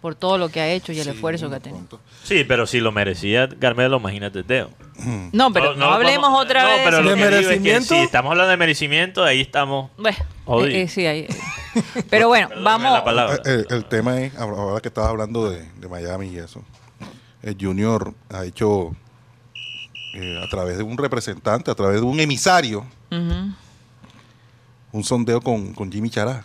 [0.00, 1.78] por todo lo que ha hecho y el Sí, esfuerzo que ha tenido.
[1.80, 2.00] punto.
[2.22, 4.70] sí, pero si lo merecía Carmelo, imagínate Teo.
[5.32, 6.80] No, pero no, hablemos podemos- otra no, vez.
[6.84, 7.94] pero de lo ¿De que digo es que merecimiento?
[7.94, 9.90] si estamos hablando de merecimiento, ahí estamos.
[9.98, 10.16] Bueno,
[10.64, 11.26] eh, eh, sí, ahí-
[12.08, 12.92] Pero bueno, vamos.
[12.92, 13.38] la palabra.
[13.44, 16.62] El, el tema es, ahora ahora que estabas hablando de, de Miami y eso,
[17.42, 18.94] el Junior ha hecho,
[20.14, 22.86] eh, a través de un representante, a través de un emisario,
[24.92, 26.44] un sondeo con, con Jimmy Chará.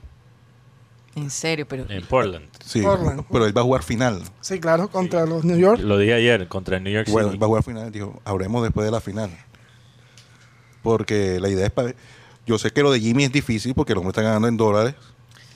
[1.15, 2.45] En serio, pero En Portland.
[2.63, 3.23] Sí, Portland.
[3.29, 4.21] pero él va a jugar final.
[4.39, 5.81] Sí, claro, contra los New York.
[5.81, 7.13] Lo dije ayer contra el New York City.
[7.13, 7.91] Bueno, él va a jugar final.
[7.91, 9.29] Dijo, hablemos después de la final.
[10.81, 11.93] Porque la idea es para...
[12.47, 14.95] Yo sé que lo de Jimmy es difícil porque el hombre está ganando en dólares.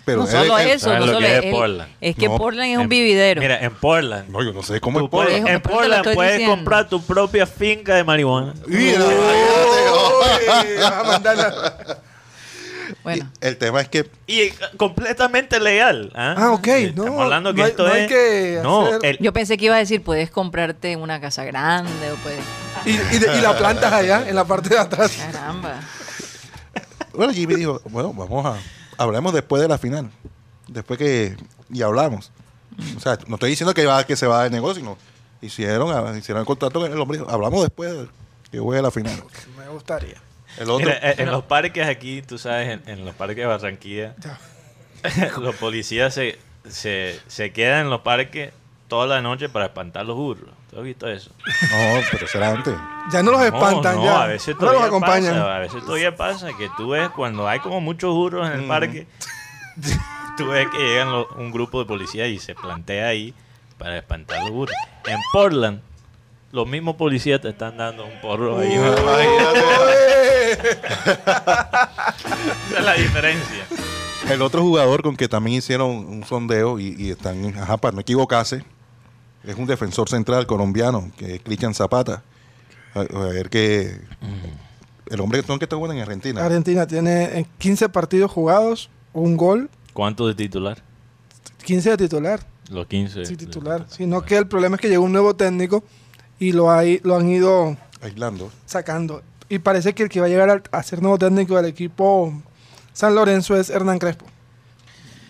[0.05, 1.91] Pero no solo él- eso, ¿sabes no lo solo que es él- Portland?
[1.99, 2.37] es que No.
[2.37, 3.41] Portland es un vividero.
[3.41, 4.29] Mira, en Portland.
[4.29, 5.41] No, yo no sé cómo tú es Portland.
[5.41, 6.55] puedes- en Portland puedes diciendo.
[6.55, 8.53] comprar tu propia finca de marihuana.
[8.67, 11.97] Mira, Uy, vas a mandarla.
[13.03, 16.11] bueno, El tema es que Y eh, completamente legal.
[16.15, 18.07] Ah, Ah, ok, Estamos no, hablando que no hay- esto no hay es.
[18.07, 22.11] que no, hacer- el- yo pensé que iba a decir, puedes comprarte una casa grande
[22.11, 22.39] o puedes...
[22.85, 25.11] Y, y de- y la plantas allá, en la parte de atrás.
[25.31, 25.79] Caramba.
[27.13, 28.55] Bueno, Jimmy dijo, bueno, vamos a,
[28.97, 30.09] hablemos después de la final.
[30.67, 31.37] Después que,
[31.69, 32.31] y hablamos.
[32.97, 34.97] O sea, no estoy diciendo que, va, que se va del negocio, sino
[35.41, 37.19] hicieron, ah, hicieron el contrato con el hombre.
[37.27, 38.07] hablamos después de
[38.51, 39.23] que juegue la final.
[39.57, 40.21] Me gustaría.
[40.57, 44.15] El otro, Mira, en los parques aquí, tú sabes, en, en los parques de Barranquilla,
[45.39, 48.53] los policías se, se, se quedan en los parques
[48.87, 50.51] toda la noche para espantar los burros.
[50.75, 51.31] ¿Tú has visto eso?
[51.71, 52.75] no, pero será antes.
[53.09, 54.23] Ya no los espantan, no, ya.
[54.23, 55.35] a veces los todavía acompañan.
[55.35, 58.67] pasa, a veces todavía pasa que tú ves cuando hay como muchos burros en el
[58.67, 59.07] parque,
[60.37, 61.07] tú ves que llegan
[61.37, 63.33] un grupo de policías y se plantea ahí
[63.77, 64.75] para espantar los burros.
[65.05, 65.79] En Portland,
[66.51, 68.73] los mismos policías te están dando un porro ahí.
[68.75, 68.91] Esa
[72.77, 73.65] es la diferencia.
[74.29, 78.01] El otro jugador con que también hicieron un sondeo y, y están, ajá, para no
[78.01, 78.65] equivocarse,
[79.47, 82.23] es un defensor central colombiano, que es Cristian Zapata.
[82.93, 83.99] A, a ver que
[85.07, 86.43] el hombre que está jugando en Argentina.
[86.43, 90.77] Argentina tiene eh, 15 partidos jugados, un gol, ¿Cuánto de titular?
[91.63, 92.45] 15 de titular.
[92.69, 93.25] Los 15.
[93.25, 93.85] Sí, titular.
[93.87, 95.85] Sino que el problema es que llegó un nuevo técnico
[96.37, 98.51] y lo, hay, lo han ido aislando.
[98.65, 99.23] sacando.
[99.47, 102.33] Y parece que el que va a llegar a ser nuevo técnico del equipo
[102.91, 104.25] San Lorenzo es Hernán Crespo.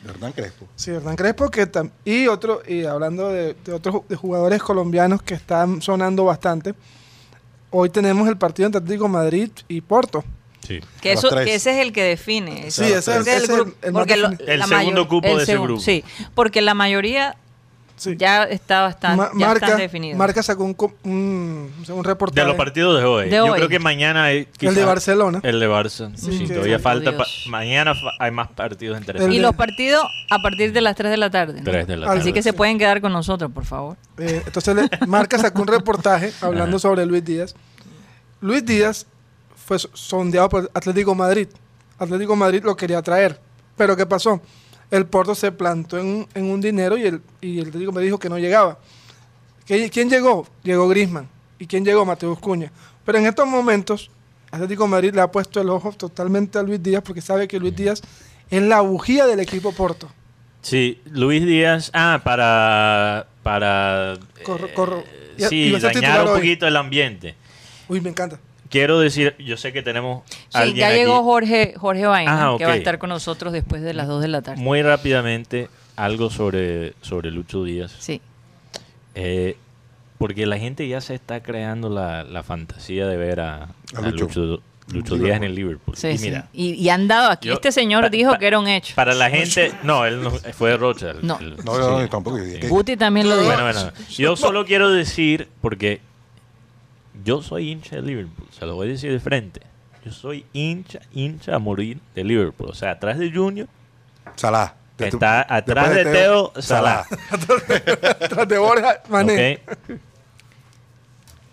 [0.07, 0.67] Hernán Crespo.
[0.75, 5.21] Sí, Hernán Crespo que tam- y otro y hablando de, de otros de jugadores colombianos
[5.21, 6.73] que están sonando bastante.
[7.71, 10.23] Hoy tenemos el partido entre Atlético Madrid y Porto.
[10.65, 10.79] Sí.
[11.01, 12.71] Que, eso, ese es el que define.
[12.71, 15.79] Sí, ese es- el- grupo- el porque lo- El segundo mayor- cupo de ese grupo.
[15.81, 17.35] Sí, porque la mayoría
[17.97, 18.15] Sí.
[18.17, 20.17] ya está bastante Ma- ya marca, están definidos.
[20.17, 22.41] Marca sacó un, un, reportaje.
[22.41, 23.29] De los partidos de hoy.
[23.29, 23.53] De Yo hoy.
[23.53, 25.39] creo que mañana hay el de Barcelona.
[25.43, 26.13] El de Barça.
[26.15, 27.13] Sí, todavía falta.
[27.47, 29.35] Mañana fa- hay más partidos interesantes.
[29.37, 31.59] y los partidos a partir de las 3 de la tarde.
[31.59, 31.63] ¿no?
[31.63, 32.33] Tres de la Así Así tarde.
[32.33, 33.95] que se pueden quedar con nosotros, por favor.
[34.17, 36.79] Eh, entonces le- Marca sacó un reportaje hablando Ajá.
[36.81, 37.55] sobre Luis Díaz.
[38.41, 39.05] Luis Díaz
[39.65, 41.47] fue so- sondeado por Atlético Madrid.
[41.97, 43.39] Atlético Madrid lo quería traer.
[43.77, 44.41] Pero ¿qué pasó?
[44.91, 48.19] El Porto se plantó en, en un dinero y el, y el Atlético me dijo
[48.19, 48.77] que no llegaba.
[49.65, 50.47] ¿Qué- ¿Quién llegó?
[50.63, 51.27] Llegó Grisman.
[51.59, 52.05] ¿Y quién llegó?
[52.05, 52.71] Mateus Cuña.
[53.05, 54.11] Pero en estos momentos,
[54.51, 57.59] Atlético de Madrid le ha puesto el ojo totalmente a Luis Díaz porque sabe que
[57.59, 58.01] Luis Díaz
[58.49, 60.09] es la bujía del equipo Porto.
[60.61, 65.03] Sí, Luis Díaz, ah, para, para Corro- eh, corro-
[65.37, 66.35] y- sí, dañar un hoy.
[66.39, 67.35] poquito el ambiente.
[67.87, 68.39] Uy, me encanta.
[68.75, 70.97] Quiero decir, yo sé que tenemos Sí, alguien ya aquí.
[70.97, 74.21] llegó Jorge, Jorge Vaina, Ah, que va a estar con nosotros después de las 2
[74.21, 74.61] de la tarde.
[74.61, 77.95] Muy rápidamente, algo sobre, sobre Lucho Díaz.
[77.99, 78.19] Sí.
[79.15, 79.55] Eh,
[80.17, 84.01] porque la gente ya se está creando la, la fantasía de ver a, A a
[84.01, 84.25] Lucho.
[84.25, 85.95] Lucho, Lucho Díaz en el Liverpool.
[85.97, 86.33] Sí, y sí.
[86.53, 87.47] Y, y han dado aquí.
[87.47, 88.93] yo- este señor pa- dijo pa- que era un hecho.
[88.95, 91.11] para la gente, no, él no, fue de Rocha.
[91.11, 91.39] el- No.
[91.39, 92.03] el- No, no, sí.
[92.03, 92.37] no, tampoco.
[92.69, 93.47] Guti también lo dijo.
[93.47, 96.01] Bueno, bueno, yo solo quiero decir, porque
[97.25, 99.61] yo soy hincha de Liverpool, se lo voy a decir de frente.
[100.05, 102.69] Yo soy hincha, hincha a morir de Liverpool.
[102.69, 103.67] O sea, atrás de Junior
[104.35, 104.75] Salah.
[104.97, 107.05] De tu- está atrás de después Teo Salah.
[108.29, 109.59] Tras de Borja Mané.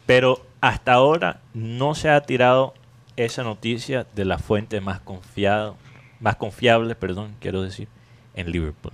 [0.06, 2.74] Pero hasta ahora no se ha tirado
[3.16, 5.76] esa noticia de la fuente más confiado,
[6.20, 7.88] más confiable, perdón, quiero decir,
[8.34, 8.92] en Liverpool.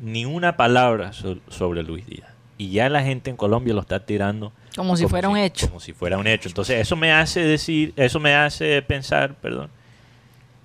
[0.00, 2.29] Ni una palabra so- sobre Luis Díaz.
[2.60, 5.66] Y ya la gente en Colombia lo está tirando Como si fuera un hecho.
[5.68, 6.46] Como si fuera un hecho.
[6.46, 9.70] Entonces, eso me hace decir, eso me hace pensar, perdón,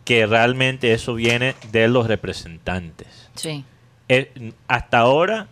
[0.03, 3.29] que realmente eso viene de los representantes.
[3.35, 3.63] Sí.
[4.09, 5.47] Eh, hasta ahora,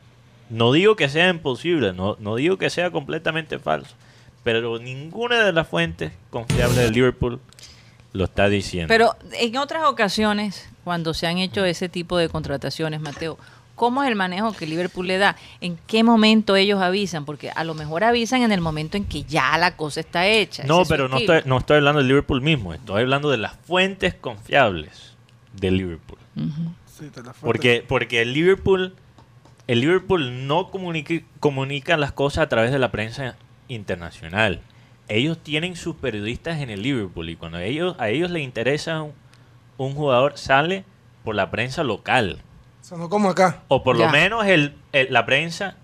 [0.49, 3.95] no digo que sea imposible, no, no digo que sea completamente falso,
[4.43, 7.39] pero ninguna de las fuentes confiables de Liverpool
[8.11, 8.89] lo está diciendo.
[8.89, 13.37] Pero en otras ocasiones, cuando se han hecho ese tipo de contrataciones, Mateo,
[13.83, 15.35] ¿cómo es el manejo que Liverpool le da?
[15.59, 17.25] ¿En qué momento ellos avisan?
[17.25, 20.63] Porque a lo mejor avisan en el momento en que ya la cosa está hecha.
[20.63, 23.29] no, Ese es su pero no estoy, no estoy hablando de Liverpool mismo, estoy hablando
[23.29, 25.17] de las fuentes confiables
[25.51, 26.17] de Liverpool.
[26.85, 27.11] Sí.
[27.41, 28.95] Porque, porque el Liverpool,
[29.67, 33.35] el Liverpool no comunica, comunica las cosas a través de la prensa
[33.67, 34.61] internacional.
[35.09, 39.11] Ellos tienen sus periodistas en el Liverpool y cuando ellos, a ellos les interesa un,
[39.75, 40.85] un jugador sale
[41.25, 42.39] por la prensa local
[42.83, 43.61] Sonó como acá.
[43.69, 44.05] o por Ya.
[44.05, 45.75] lo menos el, el- la prensa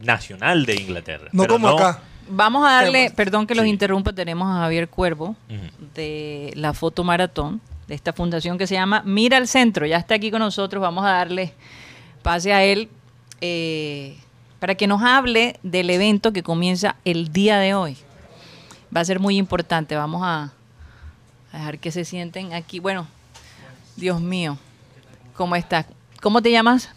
[0.00, 1.28] nacional de Inglaterra.
[1.32, 2.00] No Pero como acá.
[2.28, 3.70] Vamos a darle, perdón que los Sí.
[3.70, 5.36] interrumpa, tenemos a Javier Cuervo
[5.94, 9.84] de la Foto Maratón, de esta fundación que se llama Mira al Centro.
[9.86, 11.52] Ya está aquí con nosotros, vamos a darle
[12.22, 12.88] pase a él
[13.42, 14.16] eh,
[14.58, 17.98] para que nos hable del evento que comienza el día de hoy.
[18.96, 20.52] Va a ser muy importante, vamos a,
[21.52, 22.78] a dejar que se sienten aquí.
[22.78, 23.06] Bueno,
[23.96, 24.56] Dios mío,
[25.34, 25.86] ¿cómo estás?
[26.22, 26.88] ¿Cómo te llamas?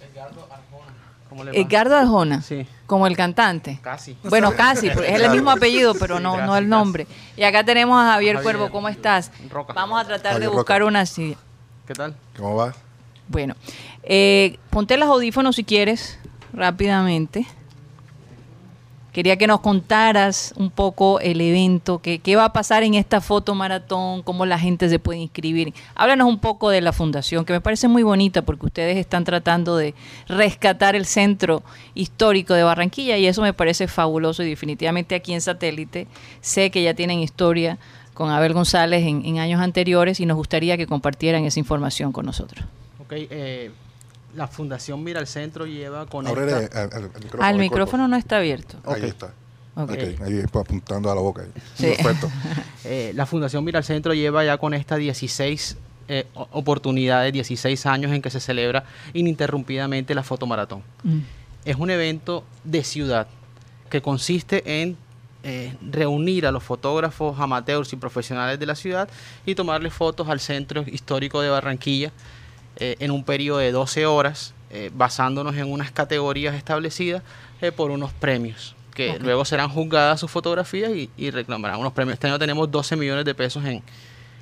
[1.30, 1.58] ¿Cómo le va?
[1.58, 2.66] Edgardo Arjona, Sí.
[2.86, 3.80] como el cantante.
[3.82, 4.18] Casi.
[4.24, 6.70] Bueno, casi, porque es el mismo apellido, pero Sí, no, casi, no el casi.
[6.70, 7.08] nombre.
[7.36, 9.32] Y acá tenemos a Javier, Javier Cuervo, ¿cómo estás?
[9.50, 9.74] Roca.
[9.74, 10.88] Vamos a tratar de buscar Roca.
[10.90, 11.36] una silla.
[11.86, 12.16] ¿Qué tal?
[12.38, 12.74] ¿Cómo va?
[13.28, 13.56] Bueno,
[14.04, 16.18] eh, ponte los audífonos si quieres,
[16.54, 17.46] rápidamente.
[19.18, 23.20] Quería que nos contaras un poco el evento, qué, qué va a pasar en esta
[23.20, 25.74] foto maratón, cómo la gente se puede inscribir.
[25.96, 29.76] Háblanos un poco de la fundación, que me parece muy bonita porque ustedes están tratando
[29.76, 29.96] de
[30.28, 31.64] rescatar el centro
[31.96, 36.06] histórico de Barranquilla y eso me parece fabuloso y definitivamente aquí en Satélite
[36.40, 37.80] sé que ya tienen historia
[38.14, 42.64] con Abel González en, años anteriores y nos gustaría que compartieran esa información con nosotros.
[43.00, 43.72] Ok, eh,
[44.36, 47.34] la Fundación Mira al Centro lleva con al, al- al micrófono.
[47.34, 48.78] El al micrófono no está abierto.
[48.86, 49.28] Ahí está.
[49.76, 49.92] Ok.
[49.92, 51.44] Ok, ahí está apuntando a la boca.
[51.44, 51.50] ahí.
[51.76, 51.94] Sí.
[52.02, 52.30] Perfecto.
[52.84, 55.78] eh, la Fundación Mira al Centro lleva ya con esta 16
[56.10, 60.82] eh, oportunidades, 16 años en que se celebra ininterrumpidamente la fotomaratón.
[61.04, 61.20] Mm.
[61.66, 63.28] Es un evento de ciudad
[63.90, 64.98] que consiste en
[65.44, 69.08] eh, reunir a los fotógrafos amateurs y profesionales de la ciudad
[69.46, 72.12] y tomarle fotos al centro histórico de Barranquilla
[72.80, 77.24] eh, en un periodo de 12 horas, eh, basándonos en unas categorías establecidas
[77.62, 82.14] eh, por unos premios, que luego serán juzgadas sus fotografías y, y reclamarán unos premios.
[82.16, 83.82] Este año tenemos 12 millones de pesos en,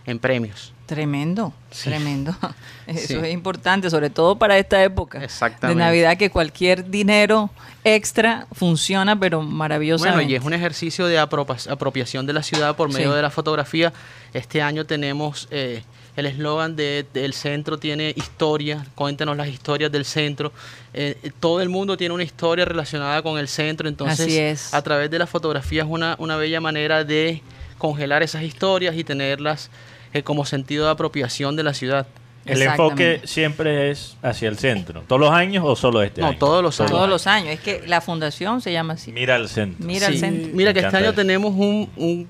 [0.06, 0.72] en premios.
[0.86, 1.90] Tremendo, Sí.
[1.90, 2.36] tremendo.
[2.88, 3.14] Eso Sí.
[3.16, 7.50] es importante, sobre todo para esta época de Navidad, que cualquier dinero
[7.84, 10.18] extra funciona, pero maravillosamente.
[10.18, 13.16] Bueno, y es un ejercicio de apropiación de la ciudad por medio Sí.
[13.16, 13.94] de la fotografía.
[14.34, 15.84] Este año tenemos eh,
[16.16, 20.52] el eslogan de, del centro tiene historia, cuéntanos las historias del centro.
[20.94, 24.74] Eh, todo el mundo tiene una historia relacionada con el centro, entonces Así es.
[24.74, 27.42] a través de la fotografía es una, una bella manera de
[27.78, 29.70] congelar esas historias y tenerlas
[30.14, 32.08] eh, como sentido de apropiación de la ciudad.
[32.46, 35.04] El enfoque siempre es hacia el centro.
[35.08, 36.38] ¿Todos los años o solo este No, año?
[36.38, 36.92] todos los años.
[36.92, 37.50] Todos los años.
[37.50, 39.12] Es que la fundación se llama así.
[39.12, 39.84] Mira al centro.
[39.84, 40.50] Mira al Sí, centro.
[40.54, 41.16] Mira que este año eso.
[41.16, 42.28] tenemos un, un-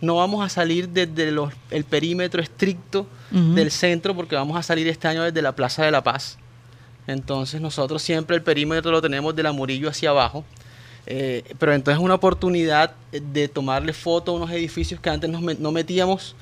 [0.00, 4.86] No vamos a salir desde los, el perímetro estricto del centro porque vamos a salir
[4.86, 6.38] este año desde la Plaza de la Paz.
[7.06, 10.44] Entonces nosotros siempre el perímetro lo tenemos de la Murillo hacia abajo.
[11.06, 15.42] Eh, pero entonces es una oportunidad de tomarle foto a unos edificios que antes nos
[15.58, 16.34] no metíamos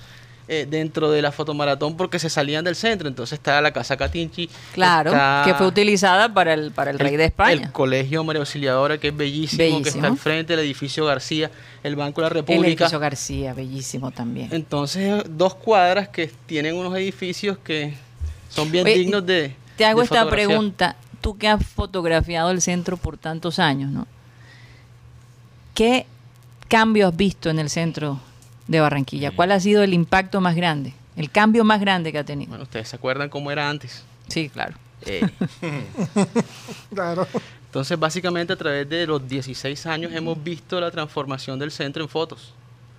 [0.49, 3.09] eh, dentro de la fotomaratón porque se salían del centro.
[3.09, 4.51] Entonces está la Casa Catinchi.
[4.75, 7.67] Claro, está que fue utilizada para el, para el, rey de España.
[7.67, 11.51] El Colegio María Auxiliadora, que es bellísimo, que está al frente, el edificio García,
[11.85, 12.85] el Banco de la El República.
[12.85, 14.49] edificio García, bellísimo también.
[14.51, 17.95] Entonces, dos cuadras que tienen unos edificios que
[18.49, 19.55] son bien Oye, dignos de.
[19.77, 24.07] Te hago de esta pregunta, tú que has fotografiado el centro por tantos años, ¿no?
[25.73, 26.05] ¿Qué
[26.69, 28.19] cambio has visto en el centro
[28.69, 29.31] de Barranquilla?
[29.31, 30.95] ¿Cuál ha sido el impacto más grande?
[31.17, 32.49] El cambio más grande que ha tenido.
[32.51, 34.03] Bueno, ustedes se acuerdan cómo era antes.
[34.29, 34.75] Sí, claro.
[35.05, 35.27] Eh,
[36.95, 37.27] Claro.
[37.67, 42.09] entonces, básicamente, a través de los 16 años hemos visto la transformación del centro en
[42.09, 42.55] fotos.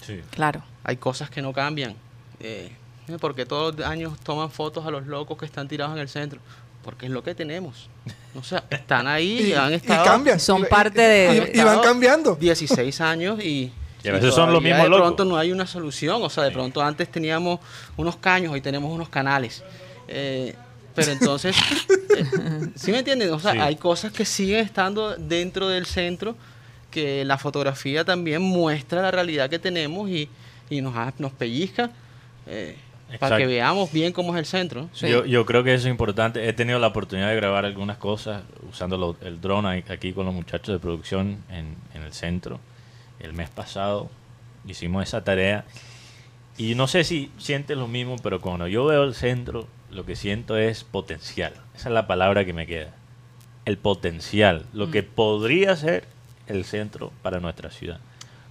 [0.06, 0.20] Sí.
[0.32, 0.62] Claro.
[0.84, 1.96] Hay cosas que no cambian.
[2.40, 2.72] Eh,
[3.20, 6.40] porque todos los años toman fotos a los locos que están tirados en el centro.
[6.84, 7.88] Porque es lo que tenemos.
[8.36, 10.40] O sea, están ahí y, han estado cambian.
[10.40, 12.36] Son Y- parte y- de- Y, y van cambiando.
[12.36, 13.72] 16 años y...
[14.04, 15.02] Y a veces son los mismos De locos.
[15.06, 16.22] pronto no hay una solución.
[16.24, 17.60] O sea, de pronto antes teníamos
[17.98, 19.64] unos caños, hoy tenemos unos canales.
[20.08, 20.56] Eh,
[20.96, 21.56] pero entonces,
[22.18, 22.26] eh,
[22.76, 23.32] ¿sí me entienden?
[23.32, 23.60] O sea, Sí.
[23.60, 26.36] hay cosas que siguen estando dentro del centro
[26.92, 30.30] que la fotografía también muestra la realidad que tenemos y,
[30.70, 31.90] y nos, nos pellizca
[32.46, 32.78] eh,
[33.20, 34.90] para que veamos bien cómo es el centro.
[34.96, 36.48] Yo, yo creo que eso es importante.
[36.48, 40.34] He tenido la oportunidad de grabar algunas cosas usando lo- el drone aquí con los
[40.36, 42.60] muchachos de producción en, en el centro.
[43.20, 44.10] El mes pasado
[44.68, 45.66] hicimos esa tarea.
[46.58, 50.16] Y no sé si sientes lo mismo, pero cuando yo veo el centro, lo que
[50.16, 51.54] siento es potencial.
[51.76, 52.94] Esa es la palabra que me queda.
[53.66, 54.66] El potencial.
[54.74, 56.06] Lo que podría ser
[56.48, 58.00] el centro para nuestra ciudad.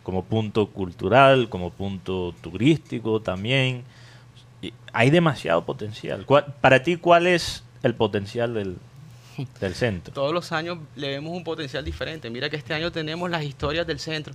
[0.02, 3.84] Como punto cultural, como punto turístico también.
[4.92, 6.24] Hay demasiado potencial.
[6.26, 8.76] ¿Cuál- para ti, ¿cuál es el potencial del,
[9.60, 10.12] del centro?
[10.14, 12.30] Todos los años le vemos un potencial diferente.
[12.30, 14.34] Mira que este año tenemos las historias del centro.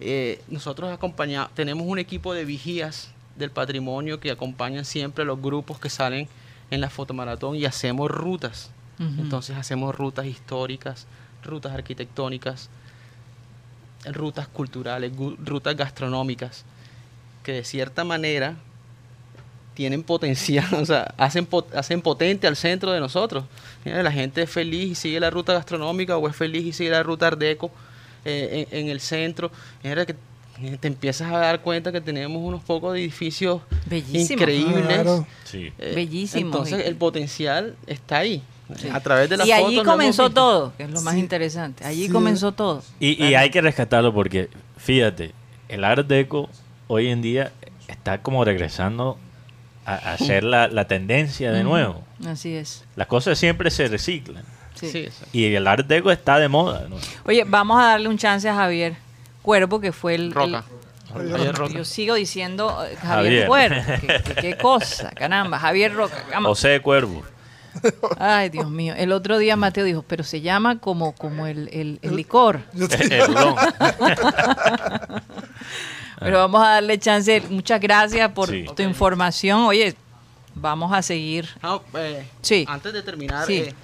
[0.00, 5.40] Eh, nosotros acompaña- tenemos un equipo de vigías del patrimonio que acompañan siempre a los
[5.40, 6.28] grupos que salen
[6.70, 8.70] en la fotomaratón y hacemos rutas.
[8.98, 11.06] Entonces hacemos rutas históricas,
[11.44, 12.70] rutas arquitectónicas,
[14.06, 15.12] rutas culturales,
[15.44, 16.64] rutas gastronómicas,
[17.42, 18.56] que de cierta manera
[19.76, 23.44] tienen potencial, o sea, hacen, hacen potente al centro de nosotros.
[23.84, 26.90] Mira, La gente es feliz y sigue la ruta gastronómica o es feliz y sigue
[26.90, 27.70] la ruta ardeco
[28.24, 29.52] en, en el centro.
[29.84, 30.16] Mira que
[30.80, 34.30] te empiezas a dar cuenta que tenemos unos pocos de edificios Bellísimos.
[34.30, 34.86] increíbles.
[34.86, 35.26] Claro.
[35.44, 35.70] Sí.
[35.78, 36.54] Eh, Bellísimos.
[36.56, 38.42] Entonces el potencial está ahí.
[38.76, 38.88] Sí.
[38.90, 41.20] A través de las y allí fotos comenzó todo, que es lo más Sí.
[41.20, 41.84] interesante.
[41.84, 42.12] Allí Sí.
[42.12, 42.82] comenzó todo.
[42.98, 45.32] Y, y hay que rescatarlo porque, fíjate,
[45.68, 46.48] el Art Deco
[46.88, 47.52] hoy en día
[47.86, 49.18] está como regresando
[49.86, 52.02] a, a ser la, la tendencia de nuevo.
[52.26, 52.84] Así es.
[52.96, 54.42] Las cosas siempre se reciclan.
[54.74, 55.08] Sí.
[55.32, 56.86] Y el Art Deco está de moda.
[57.24, 58.96] Oye, vamos a darle un chance a Javier
[59.42, 60.32] Cuervo, que fue el...
[60.32, 60.64] Roca.
[61.18, 61.72] el- Javier Roca.
[61.72, 63.46] yo sigo diciendo eh, Javier, Javier.
[63.46, 63.82] Cuervo.
[64.02, 65.58] ¿Qué, qué- qué cosa, caramba.
[65.58, 66.16] Javier Roca.
[66.42, 67.22] José Cuervo.
[68.18, 68.94] Ay, Dios mío.
[68.96, 72.60] El otro día Mateo dijo, pero se llama como, como el, el- el licor.
[72.74, 73.54] El ron.
[76.18, 77.42] Pero vamos a darle chance.
[77.50, 78.64] Muchas gracias por Sí.
[78.74, 79.60] tu información.
[79.62, 79.94] Oye,
[80.54, 81.48] vamos a seguir.
[81.62, 82.64] Ah, eh, Sí.
[82.68, 83.54] Antes de terminar, Sí.
[83.58, 83.74] eh,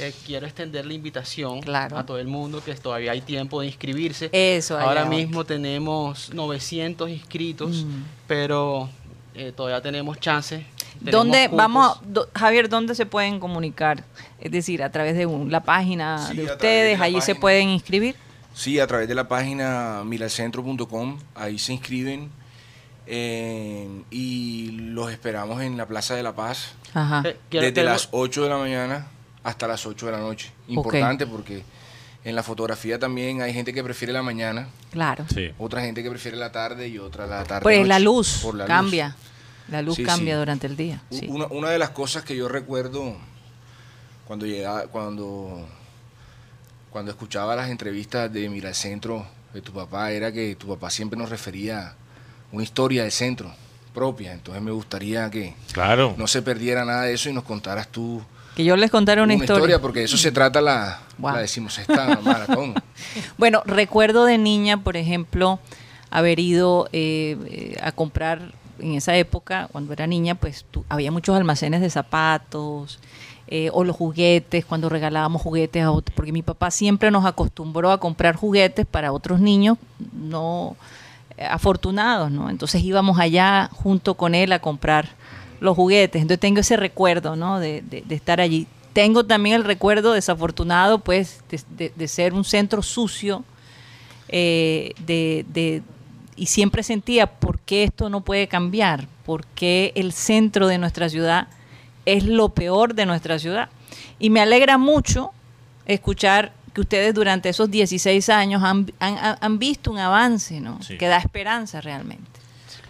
[0.00, 1.96] eh, quiero extender la invitación Claro.
[1.96, 4.28] a todo el mundo que todavía hay tiempo de inscribirse.
[4.32, 8.02] Eso, Ahora mismo tenemos 900 inscritos, Mm.
[8.26, 8.88] pero
[9.34, 10.66] eh, todavía tenemos chance.
[10.98, 11.56] tenemos ¿Dónde cupos.
[11.58, 14.02] vamos, a- do- Javier, dónde se pueden comunicar?
[14.40, 17.40] Es decir, a través de un- la página Sí, de ustedes, de allí se página.
[17.40, 18.16] pueden inscribir.
[18.58, 22.30] Sí, a través de la página miralcentro.com, ahí se inscriben
[23.06, 27.22] eh, y los esperamos en la Plaza de la Paz Ajá.
[27.24, 29.08] Eh, desde las 8 de la mañana
[29.44, 30.50] hasta las 8 de la noche.
[30.68, 31.62] Importante porque
[32.24, 35.26] en la fotografía también hay gente que prefiere la mañana, Claro.
[35.32, 35.50] Sí.
[35.58, 37.62] otra gente que prefiere la tarde y otra la tarde.
[37.62, 38.68] Pues la luz por la luz.
[38.68, 39.16] cambia.
[39.68, 40.38] La luz Sí, cambia sí.
[40.38, 41.02] durante el día.
[41.28, 43.16] Una, una de las cosas que yo recuerdo
[44.26, 45.68] cuando llegaba, cuando,
[46.96, 50.88] cuando escuchaba las entrevistas de Mira el Centro de tu papá era que tu papá
[50.88, 51.94] siempre nos refería a
[52.52, 53.52] una historia del centro
[53.92, 54.32] propia.
[54.32, 56.14] Entonces me gustaría que Claro.
[56.16, 58.22] no se perdiera nada de eso y nos contaras tú
[58.54, 59.78] Que yo les contaré una, historia.
[59.78, 61.34] porque de eso se trata la, Wow.
[61.34, 62.72] la decimosexta maratón.
[63.36, 65.60] Bueno, recuerdo de niña, por ejemplo,
[66.10, 71.12] haber ido eh, eh, a comprar en esa época, cuando era niña, pues tú- había
[71.12, 73.00] muchos almacenes de zapatos
[73.48, 77.90] eh, o los juguetes, cuando regalábamos juguetes a otros, porque mi papá siempre nos acostumbró
[77.92, 79.78] a comprar juguetes para otros niños
[80.12, 80.76] no
[81.38, 82.50] eh, afortunados, ¿no?
[82.50, 85.10] Entonces íbamos allá junto con él a comprar
[85.60, 86.20] los juguetes.
[86.22, 87.60] Entonces tengo ese recuerdo, ¿no?
[87.60, 88.66] De, de- estar allí.
[88.92, 91.42] Tengo también el recuerdo desafortunado, pues,
[91.76, 93.44] de, de- ser un centro sucio
[94.28, 95.82] eh, de-
[96.34, 101.08] y siempre sentía por qué esto no puede cambiar, por qué el centro de nuestra
[101.08, 101.48] ciudad
[102.06, 103.68] es lo peor de nuestra ciudad.
[104.18, 105.32] Y me alegra mucho
[105.84, 110.82] escuchar que ustedes durante esos 16 años han, han- han visto un avance, ¿no?
[110.82, 110.96] Sí.
[110.98, 112.24] Que da esperanza realmente.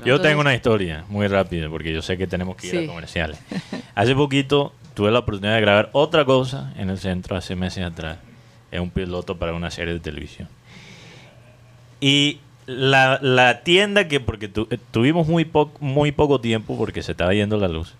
[0.05, 2.85] Yo Entonces- tengo una historia muy rápida porque yo sé que tenemos que ir Sí.
[2.85, 3.39] a comerciales.
[3.95, 8.19] Hace poquito tuve la oportunidad de grabar otra cosa en el centro hace meses atrás.
[8.71, 10.49] Es un piloto para una serie de televisión.
[12.01, 17.03] Y la, la tienda que, porque tu- eh, tuvimos muy, po- muy poco tiempo porque
[17.03, 17.95] se estaba yendo la luz,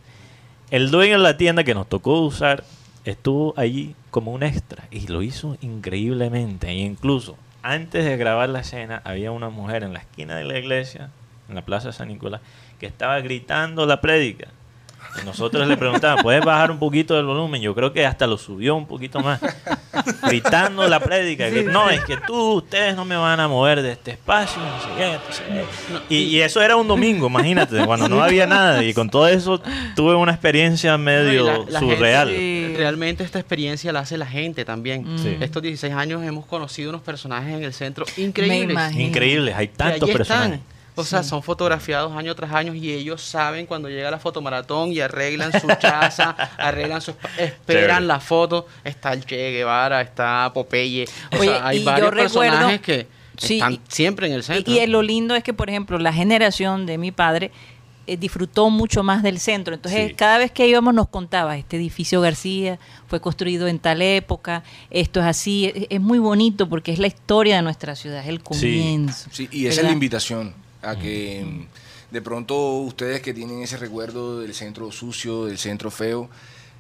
[0.71, 2.65] el dueño de la tienda que nos tocó usar
[3.05, 6.69] estuvo allí como un extra y lo hizo increíblemente.
[6.69, 10.59] E incluso antes de grabar la escena había una mujer en la esquina de la
[10.59, 11.11] iglesia,
[11.49, 12.41] en la plaza San Nicolás,
[12.81, 14.49] que estaba gritando la prédica.
[15.25, 17.61] Nosotros le preguntábamos, ¿puedes bajar un poquito del volumen?
[17.63, 19.41] Yo creo que hasta lo subió un poquito más.
[20.23, 21.51] Gritando la prédica.
[21.51, 24.61] que, no, es que tú, ustedes no me van a mover de este espacio.
[24.63, 25.43] no sé qué, no sé
[26.09, 26.15] qué".
[26.15, 28.83] Y, y eso era un domingo, imagínate, cuando no había nada.
[28.85, 29.61] Y con todo eso
[29.95, 32.29] tuve una experiencia medio No, y la- la gente- surreal.
[32.31, 32.75] Sí.
[32.77, 35.15] Realmente esta experiencia la hace la gente también.
[35.15, 35.19] Mm.
[35.19, 35.37] Sí.
[35.41, 38.95] Estos 16 años hemos conocido unos personajes en el centro increíbles.
[38.97, 40.53] Increíbles, hay tantos personajes.
[40.61, 40.76] están.
[40.99, 45.01] O sea, son fotografiados año tras año y ellos saben cuando llega la fotomaratón y
[45.01, 48.01] arreglan su chaza, arreglan su esperan Chévere.
[48.07, 48.67] la foto.
[48.83, 51.05] Está el Che Guevara, está Popeye.
[51.33, 53.07] O Oye, sea, hay y yo varios recuerdo- personajes que
[53.39, 54.73] están siempre en el centro.
[54.73, 57.51] Y, y lo lindo es que, por ejemplo, la generación de mi padre
[58.07, 59.75] eh, disfrutó mucho más del centro.
[59.75, 60.15] Entonces, Sí.
[60.15, 62.79] cada vez que íbamos nos contaba, este edificio García
[63.09, 65.73] fue construido en tal época, esto es así.
[65.75, 69.29] Es, es muy bonito porque es la historia de nuestra ciudad, es el comienzo.
[69.33, 70.55] Sí, y esa es la invitación
[70.87, 71.67] a que
[72.11, 76.29] de pronto ustedes que tienen ese recuerdo del centro sucio, del centro feo,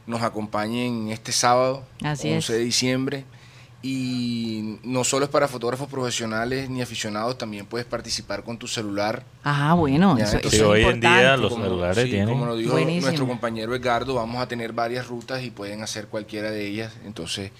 [0.06, 2.58] nos acompañen este sábado, Así 11 es.
[2.58, 3.24] de diciembre.
[3.82, 9.22] Y no solo es para fotógrafos profesionales ni aficionados, también puedes participar con tu celular.
[9.44, 12.10] Ah, bueno, Ya, eso, entonces, eso Sí, es hoy en día los Como- celulares sí,
[12.10, 12.28] tienen.
[12.28, 13.02] Como lo dijo Buenísimo.
[13.06, 16.94] nuestro compañero Edgardo, vamos a tener varias rutas y pueden hacer cualquiera de ellas.
[17.04, 17.52] Entonces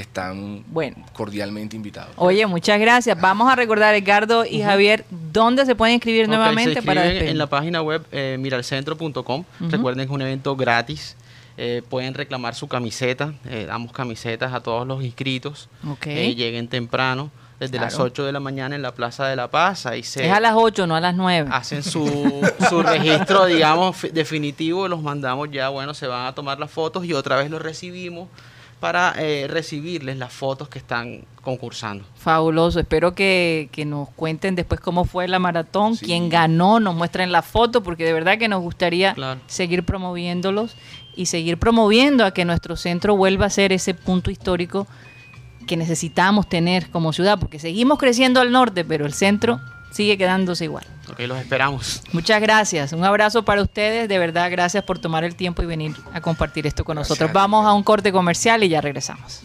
[0.00, 0.96] están Bueno.
[1.12, 2.12] cordialmente invitados.
[2.16, 3.20] Oye, muchas gracias.
[3.20, 7.30] Vamos a recordar, Edgardo y Javier, dónde se pueden inscribir nuevamente se para despedir?
[7.30, 9.44] en la página web eh, miralcentro.com.
[9.60, 11.16] Recuerden que es un evento gratis.
[11.56, 13.34] Eh, pueden reclamar su camiseta.
[13.46, 15.68] eh, damos camisetas a todos los inscritos.
[15.88, 16.06] Ok.
[16.06, 18.04] Eh, lleguen temprano, desde las Claro.
[18.04, 19.84] 8 de la mañana en la Plaza de la Paz.
[19.84, 21.48] Ahí se Es a las 8, no a las 9.
[21.52, 22.04] hacen su,
[22.68, 24.86] su registro, digamos, fi- definitivo.
[24.86, 28.28] Los mandamos ya, bueno, se van a tomar las fotos y otra vez los recibimos
[28.80, 32.04] para eh, recibirles las fotos que están concursando.
[32.16, 32.78] Fabuloso.
[32.80, 36.06] Espero que, que nos cuenten después cómo fue la maratón, Sí.
[36.06, 39.40] quién ganó, nos muestren la foto, porque de verdad que nos gustaría Claro.
[39.46, 40.76] seguir promoviéndolos
[41.16, 44.86] y seguir promoviendo a que nuestro centro vuelva a ser ese punto histórico
[45.66, 49.60] que necesitamos tener como ciudad, porque seguimos creciendo al norte, pero el centro
[49.90, 50.84] sigue quedándose igual.
[51.10, 52.02] Ok, los esperamos.
[52.12, 52.92] Muchas gracias.
[52.92, 54.08] Un abrazo para ustedes.
[54.08, 57.32] De verdad, gracias por tomar el tiempo y venir a compartir esto con Gracias nosotros.
[57.32, 59.42] Vamos a un corte comercial y ya regresamos.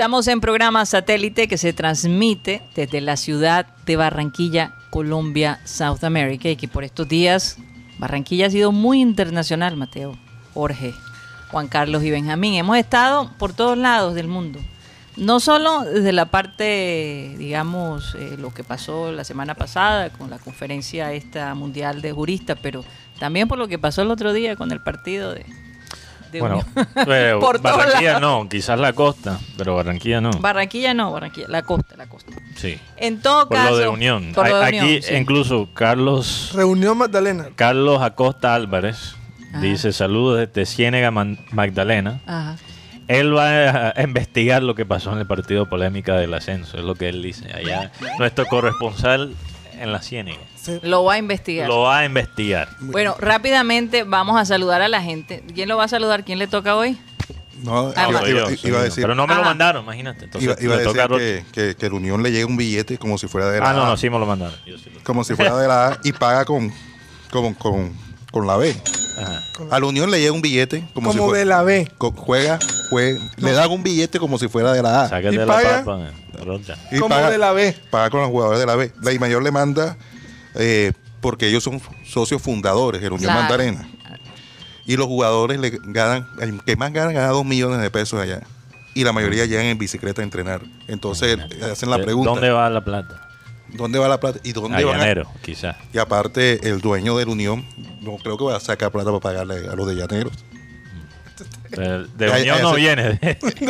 [0.00, 6.48] Estamos en programa satélite que se transmite desde la ciudad de Barranquilla, Colombia, South America,
[6.48, 7.58] y que por estos días
[7.98, 10.16] Barranquilla ha sido muy internacional, Mateo,
[10.54, 10.94] Jorge,
[11.50, 12.54] Juan Carlos y Benjamín.
[12.54, 14.58] Hemos estado por todos lados del mundo.
[15.18, 20.38] No solo desde la parte, digamos, eh, lo que pasó la semana pasada con la
[20.38, 22.86] conferencia esta mundial de juristas, pero
[23.18, 25.44] también por lo que pasó el otro día con el partido de,
[26.30, 26.88] de Bueno, Unión.
[27.06, 30.30] pero Por todos Barranquilla no, quizás la costa, pero Barranquilla no.
[30.32, 32.32] Barranquilla no, Barranquilla, la costa, la costa.
[32.56, 32.78] Sí.
[32.96, 33.70] En todo Por caso.
[33.70, 34.32] lo de Unión.
[34.34, 35.14] por lo de Aquí Unión, sí.
[35.14, 37.48] incluso Carlos Reunión Magdalena.
[37.56, 39.14] Carlos Acosta Álvarez
[39.50, 39.60] Ajá.
[39.60, 42.20] dice saludos desde Ciénega Magdalena.
[42.26, 42.56] Ajá.
[43.08, 46.84] Él va a, a investigar lo que pasó en el partido polémica del ascenso, es
[46.84, 47.52] lo que él dice.
[47.52, 49.34] Allá nuestro corresponsal
[49.80, 50.38] en la Ciénega
[50.82, 51.66] Lo va a investigar.
[51.68, 52.68] lo va a investigar.
[52.80, 55.42] Bueno, rápidamente vamos a saludar a la gente.
[55.54, 56.24] ¿Quién lo va a saludar?
[56.24, 56.98] ¿Quién le toca hoy?
[57.62, 58.80] No, Ah, iba, Soy iba- yo, iba soy a yo.
[58.82, 60.24] decir, Pero no me lo mandaron, imagínate.
[60.26, 63.18] Entonces iba, iba a decir que, que, que el Unión le llega un billete como
[63.18, 64.54] si fuera de la Ah, no, no, sí me lo mandaron.
[64.64, 66.72] Yo sí lo- como si fuera de la A y paga con,
[67.30, 67.92] con, con,
[68.30, 68.74] con la B.
[69.18, 69.42] Ajá.
[69.70, 71.88] A la Unión le llega un billete como, Como si fuera de la B.
[71.98, 72.58] co- juega,
[72.90, 75.08] juega, le dan un billete como si fuera de la A.
[75.08, 75.84] Sácate ¿Y la paga?
[75.84, 76.10] papa,
[76.44, 76.76] Rocha.
[76.90, 77.76] Y Como de la B.
[77.90, 78.92] Paga con los jugadores de la B.
[79.02, 79.96] La I mayor le manda
[80.54, 83.42] eh, porque ellos son socios fundadores, el Unión Claro.
[83.42, 83.88] Magdalena.
[84.86, 88.40] Y los jugadores le ganan, el que más gana, gana dos millones de pesos allá.
[88.94, 90.62] Y la mayoría llegan en bicicleta a entrenar.
[90.88, 91.38] Entonces
[91.70, 93.28] hacen la ¿De pregunta: ¿Dónde va la plata?
[93.74, 94.38] ¿Dónde va la plata?
[94.42, 95.76] ¿Y dónde A van a- Llanero, quizás.
[95.92, 97.64] Y aparte, el dueño de la Unión,
[98.00, 100.32] no creo que va a sacar plata para pagarle a los de Llaneros.
[101.70, 103.18] De, Unión no viene.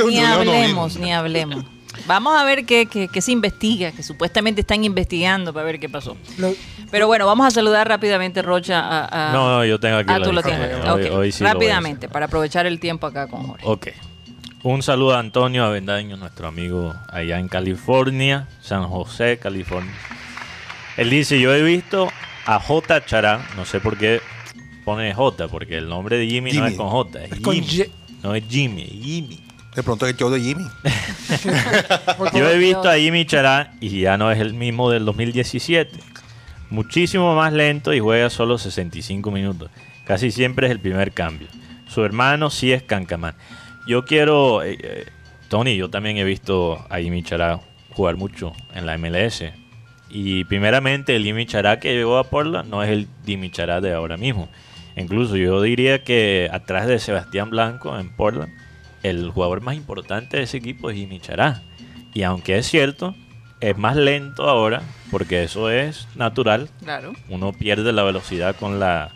[0.07, 1.65] Ni hablemos, ni hablemos.
[2.07, 5.89] Vamos a ver qué, qué- qué se investiga, que supuestamente están investigando para ver qué
[5.89, 6.17] pasó.
[6.91, 8.81] Pero bueno, vamos a saludar rápidamente, Rocha.
[8.81, 10.75] A, a- No, no, yo tengo aquí Ah, la tú lo tienes.
[10.87, 13.67] Hoy- Ok, hoy sí lo voy a rápidamente, para aprovechar el tiempo acá con Jorge.
[13.67, 13.89] Ok.
[14.63, 19.95] Un saludo a Antonio Avendaño, nuestro amigo allá en California, San José, California.
[20.99, 22.09] Él dice, yo he visto
[22.45, 23.07] a J.
[23.07, 24.21] Chará, no sé por qué
[24.85, 27.85] pone J, porque el nombre de Jimmy, no es con J, es Es con Jimmy.
[27.85, 27.93] Y.
[28.23, 29.41] No es Jimmy, es Jimmy.
[29.75, 30.67] De pronto el show de Jimmy.
[32.35, 35.99] Yo he visto a Jimmy Chará y ya no es el mismo del 2017.
[36.69, 39.71] Muchísimo más lento y juega solo 65 minutos.
[40.05, 41.49] Casi siempre es el primer cambio.
[41.89, 43.35] Su hermano sí es Cancamán.
[43.87, 45.07] Yo quiero, eh, eh,
[45.49, 47.61] Tony, yo también he visto a Jimmy Chará
[47.93, 49.45] jugar mucho en la MLS.
[50.09, 53.93] Y primeramente el Jimmy Chará que llegó a Portland no es el Jimmy Chará de
[53.93, 54.49] ahora mismo.
[54.97, 58.53] Incluso yo diría que atrás de Sebastián Blanco en Portland,
[59.03, 61.63] el jugador más importante de ese equipo es Jimmy Chará.
[62.13, 63.15] Y aunque es cierto,
[63.61, 66.69] es más lento ahora, porque eso es natural.
[66.83, 67.13] Claro.
[67.29, 69.13] Uno pierde la velocidad con la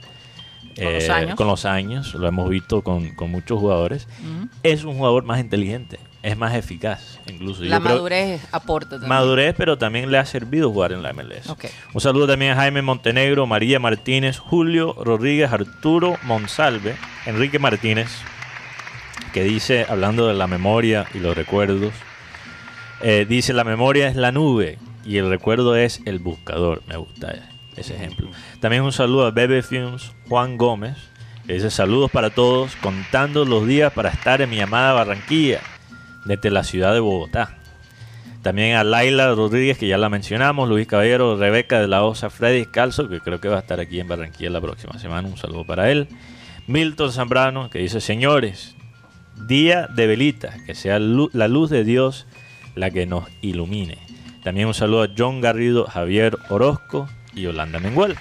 [0.76, 1.34] Con los eh, años.
[1.36, 4.08] con los años, lo hemos visto con, con muchos jugadores.
[4.20, 4.48] Ujú.
[4.62, 7.62] Es un jugador más inteligente, es más eficaz, incluso.
[7.62, 9.08] La Yo creo- madurez aporta también.
[9.08, 11.48] madurez, pero también le ha servido jugar en la MLS.
[11.48, 11.66] Ok.
[11.92, 16.96] Un saludo también a Jaime Montenegro, María Martínez, Julio Rodríguez, Arturo Monsalve,
[17.26, 18.08] Enrique Martínez,
[19.32, 21.92] que dice, hablando de la memoria y los recuerdos,
[23.00, 26.82] eh, dice, la memoria es la nube y el recuerdo es el buscador.
[26.88, 27.32] Me gusta
[27.76, 28.30] ese ejemplo.
[28.60, 30.96] También un saludo a Bebe Films, Juan Gómez,
[31.46, 35.60] que dice, saludos para todos, contando los días para estar en mi amada Barranquilla,
[36.24, 37.58] desde la ciudad de Bogotá.
[38.42, 42.66] También a Laila Rodríguez, que ya la mencionamos, Luis Caballero, Rebeca de la Osa, Freddy
[42.66, 45.28] Calzo, que creo que va a estar aquí en Barranquilla la próxima semana.
[45.28, 46.08] Un saludo para él.
[46.66, 48.74] Milton Zambrano, que dice, señores,
[49.46, 52.26] día de velita, que sea la luz de Dios
[52.74, 53.98] la que nos ilumine.
[54.42, 57.08] También un saludo a John Garrido, Javier Orozco
[57.42, 58.12] Yolanda Menguel.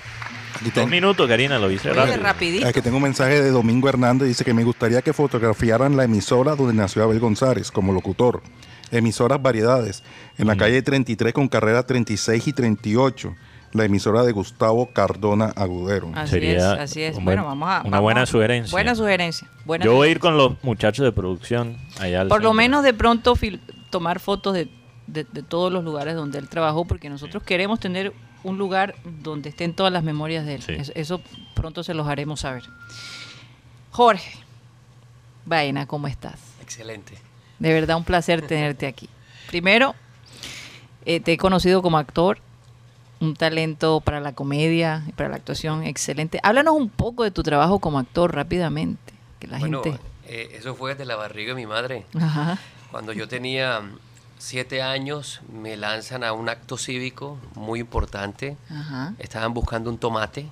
[0.55, 2.17] Aquí Dos tengo- minutos, Karina, lo hice rápido.
[2.17, 2.67] rapidito.
[2.67, 4.27] Aquí tengo un mensaje de Domingo Hernández.
[4.27, 8.41] Dice que me gustaría que fotografiaran la emisora donde nació Abel González como locutor.
[8.91, 10.03] Emisoras variedades.
[10.37, 13.35] En la calle 33 con carrera 36 y 38.
[13.71, 16.11] La emisora de Gustavo Cardona Agudero.
[16.13, 17.17] Así Sería es, así es.
[17.17, 17.81] un Bueno, buen- vamos a.
[17.81, 18.71] una vamos buena a- sugerencia.
[18.71, 19.47] Buena sugerencia.
[19.65, 22.83] buena Yo voy a ir con los muchachos de producción allá al Por lo menos
[22.83, 23.59] de pronto fil-
[23.89, 24.69] tomar fotos de,
[25.07, 28.13] de- de todos los lugares donde él trabajó, porque nosotros queremos tener
[28.43, 30.61] un lugar donde estén todas las memorias de él.
[30.61, 30.73] Sí.
[30.73, 31.21] Eso, eso
[31.55, 32.63] pronto se los haremos saber.
[33.91, 34.37] Jorge,
[35.45, 36.39] Vaina, ¿cómo estás?
[36.61, 37.17] Excelente.
[37.59, 39.09] De verdad un placer tenerte aquí.
[39.47, 39.95] Primero,
[41.05, 42.39] eh, te he conocido como actor,
[43.19, 46.39] un talento para la comedia y para la actuación excelente.
[46.43, 49.99] Háblanos un poco de tu trabajo como actor rápidamente, que la bueno, gente...
[50.25, 52.05] eh, eso fue desde la barriga de mi madre.
[52.19, 52.57] Ajá.
[52.91, 53.81] Cuando yo tenía
[54.43, 58.57] siete años, me lanzan a un acto cívico muy importante.
[58.69, 59.13] Ajá.
[59.17, 60.49] Estaban buscando un tomate.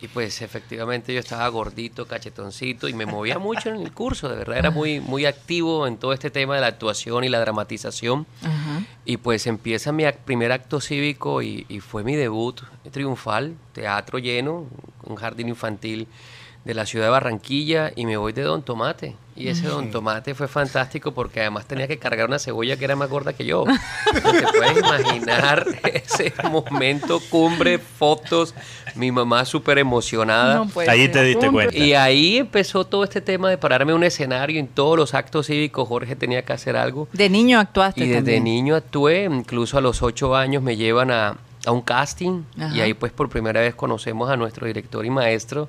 [0.00, 4.36] Y pues efectivamente yo estaba gordito, cachetoncito y me movía mucho en el curso, de
[4.36, 8.26] verdad era muy, muy activo en todo este tema de la actuación y la dramatización.
[8.40, 8.84] Ajá.
[9.04, 14.66] Y pues empieza mi primer acto cívico y, y fue mi debut triunfal, teatro lleno,
[15.04, 16.08] un jardín infantil
[16.64, 19.16] de la ciudad de Barranquilla y me voy de Don Tomate.
[19.34, 22.94] Y ese Don Tomate fue fantástico porque además tenía que cargar una cebolla que era
[22.94, 23.64] más gorda que yo.
[24.12, 28.54] Te puedes imaginar ese momento, cumbre, fotos,
[28.96, 30.56] mi mamá súper emocionada.
[30.56, 31.12] No Ahí ser.
[31.12, 31.74] te diste cuenta.
[31.74, 34.60] Y ahí empezó todo este tema de pararme un escenario.
[34.60, 37.08] En todos los actos cívicos Jorge tenía que hacer algo.
[37.14, 38.44] De niño actuaste Y desde también.
[38.44, 42.74] niño actué, incluso a los ocho años me llevan a, a un casting Ajá.
[42.74, 45.68] y ahí pues por primera vez conocemos a nuestro director y maestro,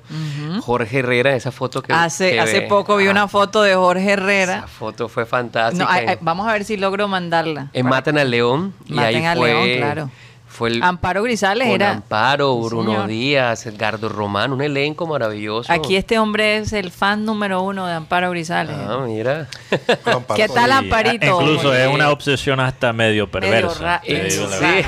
[0.62, 1.92] Jorge Herrera, esa foto que...
[1.92, 4.58] Hace, que hace ve- poco vi Ah, una foto de Jorge Herrera.
[4.58, 5.84] Esa foto fue fantástica.
[6.04, 7.68] No, vamos a ver si logro mandarla.
[7.74, 8.72] en Maten al León.
[8.86, 10.10] y Maten ahí al fue, León, claro.
[10.62, 10.80] Fue el...
[10.80, 11.90] Amparo Grisales con era.
[11.90, 13.06] Amparo, Bruno señor.
[13.08, 15.72] Díaz, Edgardo Román, un elenco maravilloso.
[15.72, 18.76] Aquí este hombre es el fan número uno de Amparo Grisales.
[18.78, 19.48] Ah, mira.
[20.36, 20.70] ¿Qué tal.
[20.70, 21.40] Amparito?
[21.40, 24.00] Incluso es una obsesión hasta medio perversa.
[24.06, 24.84] Sí.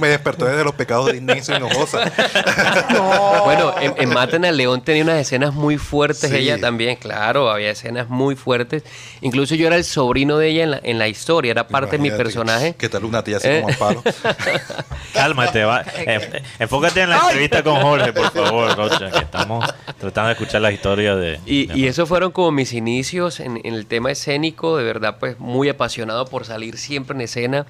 [0.00, 2.00] me despertó desde los pecados de Ignacio Hinojosa.
[3.44, 6.36] Bueno, en, en Maten al León tenía unas escenas muy fuertes, Sí.
[6.36, 8.82] ella también, claro, había escenas muy fuertes.
[9.20, 11.98] Incluso yo era el sobrino de ella en la, en la historia, era parte de
[11.98, 12.74] mi personaje.
[12.76, 13.60] ¿Qué tal una tía así Eh.
[13.62, 14.02] como Amparo?
[15.12, 15.82] Cálmate, va.
[15.98, 19.64] Eh, enfócate en la entrevista con Jorge, por favor, Rocha, que estamos
[19.98, 21.40] tratando de escuchar la historia de...
[21.44, 25.16] Y, de- y esos fueron como mis inicios en, en el tema escénico, de verdad
[25.18, 27.66] pues muy apasionado por salir siempre en escena.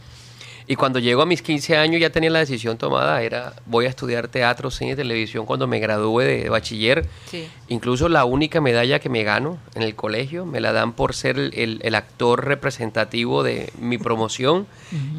[0.70, 3.88] Y cuando llego a mis 15 años ya tenía la decisión tomada, era voy a
[3.88, 7.06] estudiar teatro, cine y televisión cuando me gradué de bachiller.
[7.30, 7.48] Sí.
[7.68, 11.38] Incluso la única medalla que me gano en el colegio me la dan por ser
[11.38, 14.66] el, el- el actor representativo de mi promoción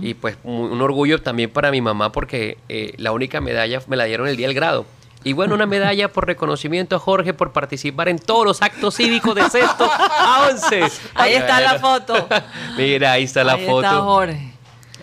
[0.02, 4.04] y pues un orgullo también para mi mamá porque eh, la única medalla me la
[4.06, 4.86] dieron el día del grado.
[5.24, 9.36] Y bueno, una medalla por reconocimiento a Jorge por participar en todos los actos cívicos
[9.36, 10.82] de sexto a once.
[11.16, 12.28] Ahí está la foto.
[12.78, 13.82] Mira, ahí está la Ahí foto.
[13.82, 14.49] está Jorge.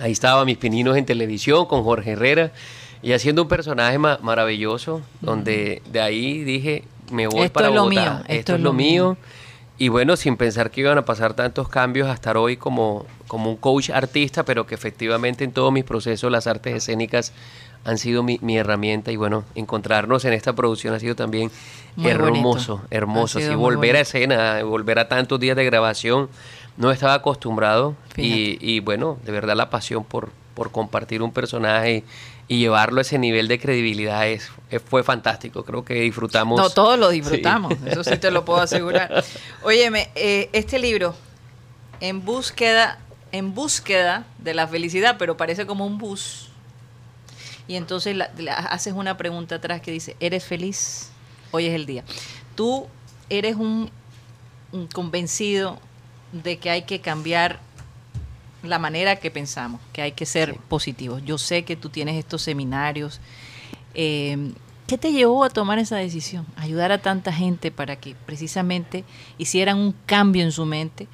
[0.01, 2.53] Ahí estaba mis pininos en televisión con Jorge Herrera
[3.03, 7.75] y haciendo un personaje ma- maravilloso, donde de ahí dije, me voy Esto para es
[7.75, 8.01] lo Bogotá.
[8.01, 9.17] mío, Esto, es lo mío.
[9.79, 13.51] Y bueno, sin pensar que iban a pasar tantos cambios, a estar hoy como, como
[13.51, 17.33] un coach artista, pero que efectivamente en todos mis procesos las artes escénicas
[17.85, 19.13] han sido mi, mi herramienta.
[19.13, 21.51] Y bueno, encontrarnos en esta producción ha sido también
[21.95, 22.89] Muy hermoso, bonito.
[22.91, 23.39] hermoso.
[23.39, 26.31] Así volver a escena, volver a tantos días de grabación,
[26.77, 27.95] no estaba acostumbrado.
[28.17, 32.05] Y, bueno, de verdad la pasión por, por compartir un personaje
[32.49, 34.51] y llevarlo a ese nivel de credibilidad es,
[34.89, 35.65] fue fantástico.
[35.65, 36.59] Creo que disfrutamos.
[36.61, 37.21] No, todos lo Sí.
[37.21, 39.25] disfrutamos, eso sí te lo puedo asegurar.
[39.63, 41.15] Óyeme, eh, este libro,
[42.01, 42.99] En búsqueda,
[43.33, 46.51] en búsqueda de la felicidad, pero parece como un bus.
[47.69, 51.11] Y entonces la- la- haces una pregunta atrás que dice, ¿eres feliz?
[51.51, 52.05] Hoy es el día.
[52.55, 52.87] Tú
[53.31, 53.91] eres un,
[54.73, 55.81] un convencido
[56.33, 57.61] de que hay que cambiar
[58.63, 60.59] la manera que pensamos, que hay que ser Sí.
[60.69, 61.23] positivos.
[61.25, 63.21] Yo sé que tú tienes estos seminarios.
[63.95, 64.53] Eh,
[64.87, 66.47] ¿Qué te llevó a tomar esa decisión?
[66.57, 69.05] Ayudar a tanta gente para que precisamente
[69.37, 71.09] hicieran un cambio en su mente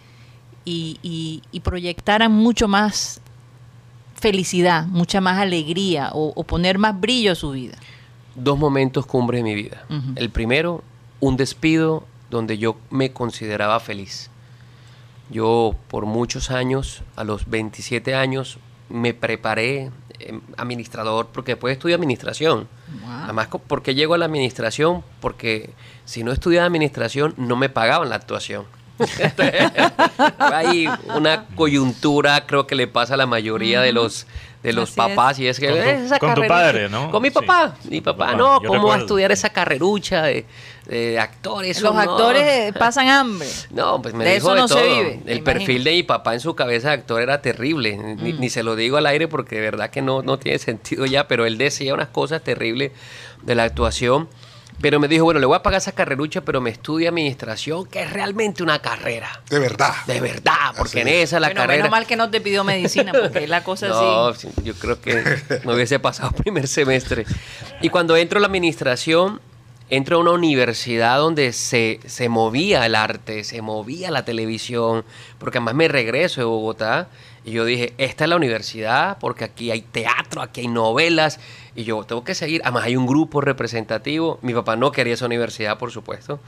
[0.64, 3.20] y, y- y proyectaran mucho más
[4.14, 7.76] felicidad, mucha más alegría o, o poner más brillo a su vida.
[8.34, 9.84] Dos momentos cumbre de mi vida.
[10.16, 10.82] El primero,
[11.20, 14.30] un despido donde yo me consideraba feliz.
[15.32, 18.58] Yo por muchos años, a los 27 años,
[18.88, 22.68] me preparé eh, administrador, porque después estudié administración.
[23.00, 23.10] Wow.
[23.24, 25.02] Además, ¿por qué llego a la administración?
[25.20, 25.70] Porque
[26.04, 28.66] si no estudiaba administración, no me pagaban la actuación.
[30.38, 34.26] Hay una coyuntura, creo que le pasa a la mayoría de los
[34.62, 36.48] de los Así papás y es que Con tu- "Eh, esa con tu carrerucha".
[36.48, 37.10] padre, ¿no?
[37.10, 37.34] Con mi Sí.
[37.34, 40.46] papá, mi papá, papá, no, yo ¿cómo va a estudiar esa carrerucha de,
[40.86, 41.80] de actores?
[41.82, 42.00] Los no.
[42.00, 43.48] actores pasan hambre.
[43.70, 44.84] No, pues me De dijo eso de no se todo.
[44.84, 47.96] vive, me El perfil de mi papá en su cabeza de actor era terrible.
[47.96, 48.38] Ni, Mm.
[48.40, 51.26] ni se lo digo al aire porque de verdad que no, no tiene sentido ya,
[51.26, 52.92] pero él decía unas cosas terribles
[53.42, 54.28] de la actuación.
[54.80, 58.02] Pero me dijo, bueno, le voy a pagar esa carrerucha, pero me estudia administración, que
[58.02, 59.40] es realmente una carrera.
[59.48, 59.94] De verdad.
[60.06, 61.14] De verdad, porque Así en es.
[61.24, 61.76] esa la bueno, carrera...
[61.84, 64.48] menos mal que no te pidió medicina, porque la cosa No, así.
[64.48, 65.22] sí, yo creo que
[65.64, 67.24] no hubiese pasado primer semestre.
[67.80, 69.40] Y cuando entro a la administración,
[69.88, 75.04] entro a una universidad donde se, se movía el arte, se movía la televisión,
[75.38, 77.08] porque además me regreso de Bogotá
[77.44, 81.40] y yo dije, esta es la universidad, porque aquí hay teatro, aquí hay novelas,
[81.74, 82.60] y yo tengo que seguir.
[82.64, 84.38] Además hay un grupo representativo.
[84.42, 86.38] Mi papá no quería esa universidad, por supuesto.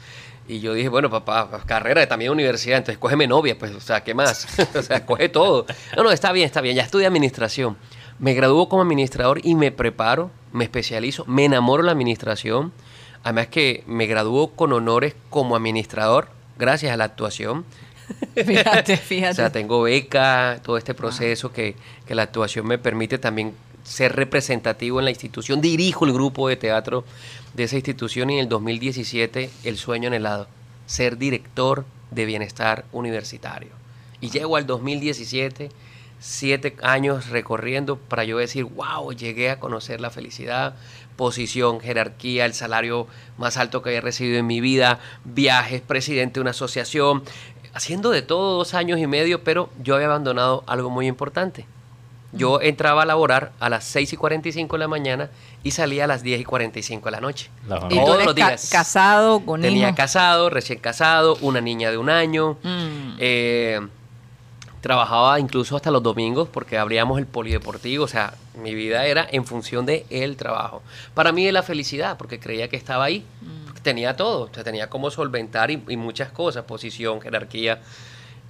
[0.47, 4.14] Y yo dije, bueno, papá, carrera también universidad, entonces cógeme novia, pues, o sea, ¿qué
[4.14, 4.47] más?
[4.74, 5.66] o sea, coge todo.
[5.97, 7.76] No, no, está bien, está bien, ya estudié administración.
[8.18, 12.72] Me gradúo como administrador y me preparo, me especializo, me enamoro de la administración.
[13.24, 16.28] Además que me gradúo con honores como administrador,
[16.59, 17.64] gracias a la actuación.
[18.35, 19.31] Fíjate, fíjate.
[19.31, 21.77] O sea, tengo beca, todo este proceso que,
[22.07, 25.61] que la actuación me permite también ser representativo en la institución.
[25.61, 27.05] Dirijo el grupo de teatro
[27.55, 30.49] de esa institución y en el 2017 el sueño anhelado,
[30.87, 33.71] ser director de bienestar universitario.
[34.21, 35.71] Y llego al 2017,
[36.19, 40.75] siete años recorriendo para yo decir, wow, llegué a conocer la felicidad,
[41.17, 46.41] posición, jerarquía, el salario más alto que había recibido en mi vida, viajes, presidente de
[46.41, 47.23] una asociación,
[47.75, 51.66] haciendo de todo dos años y medio, pero yo había abandonado algo muy importante.
[52.33, 55.31] Yo entraba a laborar a las 6 y 45 de la mañana
[55.62, 57.49] y salía a las 10 y 45 de la noche.
[57.68, 58.68] La Y tú Todos eres los ca- días.
[58.72, 59.97] casado con Tenía hijos.
[59.97, 62.57] casado, recién casado, una niña de un año.
[62.64, 63.16] Mm.
[63.20, 63.81] Eh,
[64.81, 68.05] trabajaba incluso hasta los domingos porque abríamos el polideportivo.
[68.05, 70.83] O sea, mi vida era en función de el trabajo.
[71.14, 73.25] Para mí es la felicidad porque creía que estaba ahí.
[73.41, 73.54] porque
[73.85, 74.51] tenía todo.
[74.51, 77.80] O sea, tenía cómo solventar y, y muchas cosas, posición, jerarquía.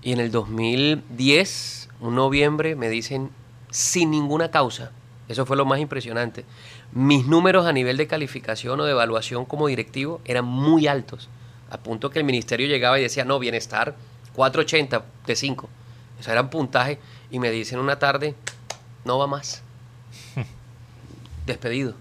[0.00, 3.30] Y en el 2010, un noviembre, me dicen
[3.70, 4.92] sin ninguna causa.
[5.28, 6.44] Eso fue lo más impresionante.
[6.92, 11.28] Mis números a nivel de calificación o de evaluación como directivo eran muy altos.
[11.70, 13.96] A punto que el ministerio llegaba y decía, no, bienestar,
[14.34, 15.68] 480 de 5.
[16.20, 16.98] Eso eran puntajes.
[17.30, 18.34] Y me dicen una tarde,
[19.04, 19.62] no va más.
[21.46, 21.94] Despedido.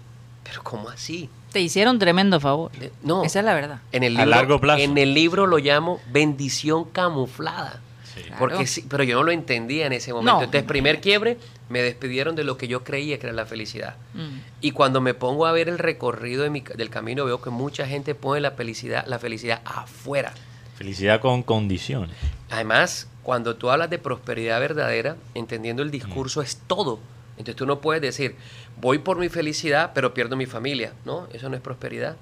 [0.44, 1.30] Pero ¿cómo así?
[1.54, 2.70] Te hicieron tremendo favor.
[2.80, 3.24] Eh, No.
[3.24, 3.80] Esa es la verdad.
[3.92, 4.82] En el A libro, largo plazo.
[4.82, 7.80] En el libro lo llamo bendición camuflada.
[8.14, 8.36] Claro.
[8.38, 10.32] Porque sí, pero yo no lo entendía en ese momento.
[10.34, 11.36] No, Entonces, primer quiebre,
[11.68, 13.96] me despidieron de lo que yo creía que era la felicidad.
[14.14, 14.38] Mm.
[14.60, 17.50] Y cuando me pongo a ver el recorrido de mi ca- del camino, veo que
[17.50, 20.32] mucha gente pone la felicidad, la felicidad afuera.
[20.76, 22.16] Felicidad con condiciones.
[22.50, 26.98] Además, cuando tú hablas de prosperidad verdadera, entendiendo el discurso es todo.
[27.36, 28.36] Entonces tú no puedes decir,
[28.80, 30.92] voy por mi felicidad, pero pierdo mi familia.
[31.04, 32.16] No, eso no es prosperidad.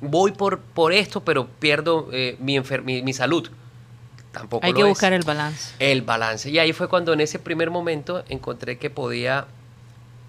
[0.00, 3.50] Voy por, por esto, pero pierdo eh, mi, enfer- mi, mi salud.
[4.32, 4.88] Tampoco Hay lo que es.
[4.88, 5.74] buscar el balance.
[5.78, 6.48] El balance.
[6.50, 9.46] Y ahí fue cuando en ese primer momento encontré que podía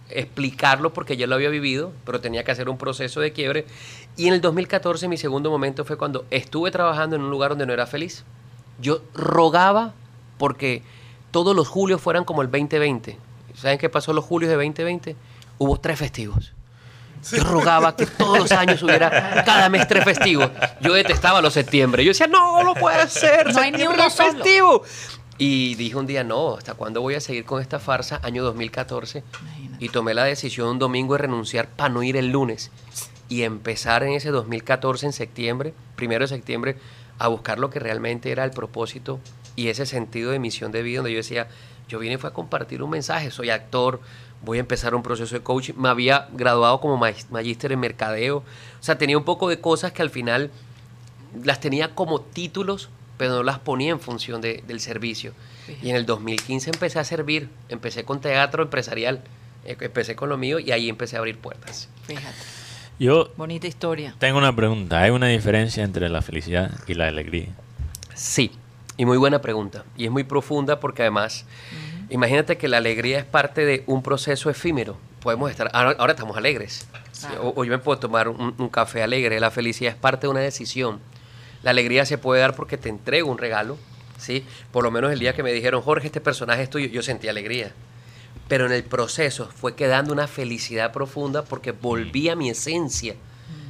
[0.09, 3.65] explicarlo porque ya lo había vivido, pero tenía que hacer un proceso de quiebre.
[4.17, 7.65] Y en el 2014 mi segundo momento fue cuando estuve trabajando en un lugar donde
[7.65, 8.25] no era feliz.
[8.81, 9.93] Yo rogaba
[10.37, 10.81] porque
[11.31, 13.17] todos los julios fueran como el 2020.
[13.55, 15.15] ¿Saben qué pasó los julios de 2020?
[15.57, 16.53] Hubo tres festivos.
[17.31, 20.49] Yo rogaba que todos los años hubiera cada mes tres festivos.
[20.81, 22.03] Yo detestaba los septiembre.
[22.03, 23.53] Yo decía, no, no puede ser.
[23.53, 24.83] No hay ni uno festivo.
[25.37, 28.19] Y dije un día, no, ¿hasta cuándo voy a seguir con esta farsa?
[28.23, 29.23] Año 2014.
[29.41, 29.85] Imagínate.
[29.85, 32.71] Y tomé la decisión un domingo de renunciar para no ir el lunes.
[33.29, 36.77] Y empezar en ese 2014, en septiembre, primero de septiembre,
[37.17, 39.19] a buscar lo que realmente era el propósito
[39.55, 41.47] y ese sentido de misión de vida, donde yo decía,
[41.91, 43.99] yo vine fue a compartir un mensaje, soy actor,
[44.43, 48.37] voy a empezar un proceso de coaching, me había graduado como ma- magíster en mercadeo,
[48.37, 48.43] o
[48.83, 50.49] sea, tenía un poco de cosas que al final
[51.43, 55.33] las tenía como títulos, pero no las ponía en función de- del servicio.
[55.81, 59.21] Y en el 2015 empecé a servir, empecé con teatro empresarial,
[59.63, 61.87] eh, empecé con lo mío y ahí empecé a abrir puertas.
[62.07, 62.35] Fíjate.
[62.99, 64.15] Yo Bonita historia.
[64.19, 65.01] tengo una pregunta.
[65.01, 67.47] ¿Hay una diferencia entre la felicidad y la alegría?
[68.15, 68.51] Sí,
[69.01, 69.83] y muy buena pregunta.
[69.97, 71.45] Y es muy profunda porque además,
[72.11, 74.95] imagínate que la alegría es parte de un proceso efímero.
[75.21, 76.87] Podemos estar, ahora, ahora estamos alegres.
[77.19, 77.47] Claro.
[77.47, 79.39] O, o yo me puedo tomar un, un café alegre.
[79.39, 80.99] La felicidad es parte de una decisión.
[81.63, 83.79] La alegría se puede dar porque te entrego un regalo.
[84.19, 84.45] ¿sí?
[84.71, 87.27] Por lo menos el día que me dijeron, Jorge, este personaje es tuyo, yo sentí
[87.27, 87.71] alegría.
[88.47, 93.15] Pero en el proceso fue quedando una felicidad profunda porque volví a mi esencia.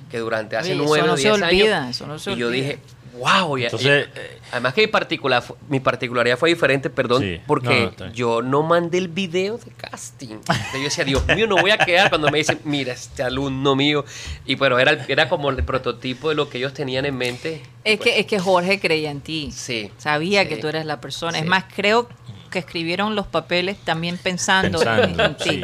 [0.09, 1.95] Que durante hace nueve no o diez olvida, años.
[1.95, 2.79] eso no se y yo dije,
[3.17, 3.57] wow.
[3.57, 4.19] y- Entonces, y-
[4.51, 7.39] además que mi, particular, mi particularidad fue diferente, perdón, Sí.
[7.47, 10.29] porque No, no, yo no mandé el video de casting.
[10.35, 13.75] Entonces yo decía, Dios mío, no voy a quedar cuando me dicen, mira, este alumno
[13.75, 14.05] mío.
[14.45, 17.61] Y bueno, era, era como el prototipo de lo que ellos tenían en mente.
[17.83, 19.51] Es que, es que Jorge creía en ti.
[19.51, 19.91] Sí.
[19.97, 20.49] Sabía sí.
[20.49, 21.33] que tú eras la persona.
[21.37, 21.43] Sí.
[21.43, 22.07] Es más, creo
[22.49, 25.43] que escribieron los papeles también pensando, Pensando, en ti.
[25.43, 25.63] sí.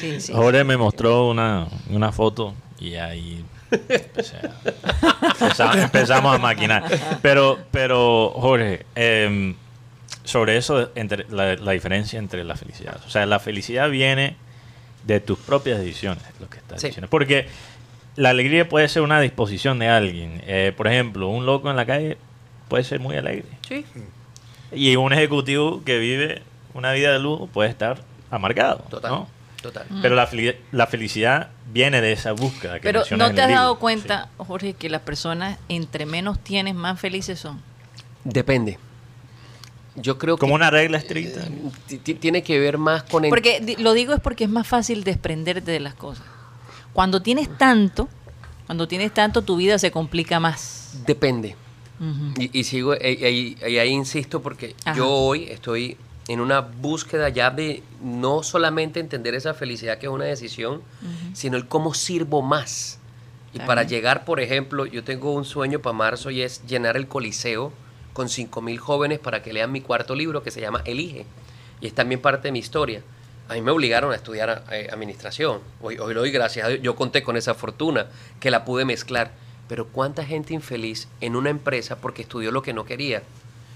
[0.00, 0.32] Sí, sí.
[0.32, 3.44] Jorge me mostró una, una foto y ahí
[3.88, 6.84] empezamos, empezamos a maquinar.
[7.22, 9.54] Pero, pero Jorge, em,
[10.24, 12.98] sobre eso, entre la, la diferencia entre la felicidad.
[13.06, 14.36] O sea, la felicidad viene
[15.04, 16.86] de tus propias decisiones, lo que estás Sí.
[16.88, 17.08] diciendo.
[17.10, 17.46] Porque
[18.16, 20.42] la alegría puede ser una disposición de alguien.
[20.46, 22.16] Eh, por ejemplo, un loco en la calle
[22.68, 23.44] puede ser muy alegre.
[23.68, 23.84] Sí.
[24.72, 27.98] Y un ejecutivo que vive una vida de lujo puede estar
[28.30, 28.78] amargado.
[28.90, 29.10] Total.
[29.12, 29.28] ¿no?
[29.64, 29.86] Total.
[30.02, 30.28] Pero la,
[30.72, 33.62] la felicidad viene de esa búsqueda que Pero ¿no te has libro.
[33.62, 37.62] dado cuenta, Jorge, que las personas entre menos tienes, más felices son?
[38.24, 38.78] Depende.
[39.96, 40.36] Yo creo.
[40.36, 41.40] Como que una regla estricta.
[41.86, 43.24] ti- tiene que ver más con...
[43.24, 46.26] el- Porque lo digo es porque es más fácil desprenderte de las cosas.
[46.92, 48.10] Cuando tienes tanto,
[48.66, 50.98] cuando tienes tanto, tu vida se complica más.
[51.06, 51.56] Depende.
[52.38, 54.94] Y, y sigo, y, y- y ahí insisto porque Ajá.
[54.98, 55.96] yo hoy estoy
[56.28, 60.82] en una búsqueda ya de no solamente entender esa felicidad que es una decisión,
[61.34, 62.98] sino el cómo sirvo más.
[63.52, 67.06] Y para llegar, por ejemplo, yo tengo un sueño para marzo y es llenar el
[67.06, 67.72] Coliseo
[68.12, 71.26] con 5.000 jóvenes para que lean mi cuarto libro que se llama Elige.
[71.80, 73.02] Y es también parte de mi historia.
[73.48, 75.60] A mí me obligaron a estudiar eh, administración.
[75.82, 76.80] Hoy, hoy lo doy gracias a Dios.
[76.82, 78.06] Yo conté con esa fortuna
[78.40, 79.32] que la pude mezclar.
[79.68, 83.22] Pero ¿cuánta gente infeliz en una empresa porque estudió lo que no quería?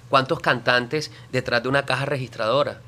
[0.09, 2.81] ¿Cuántos cantantes detrás de una caja registradora?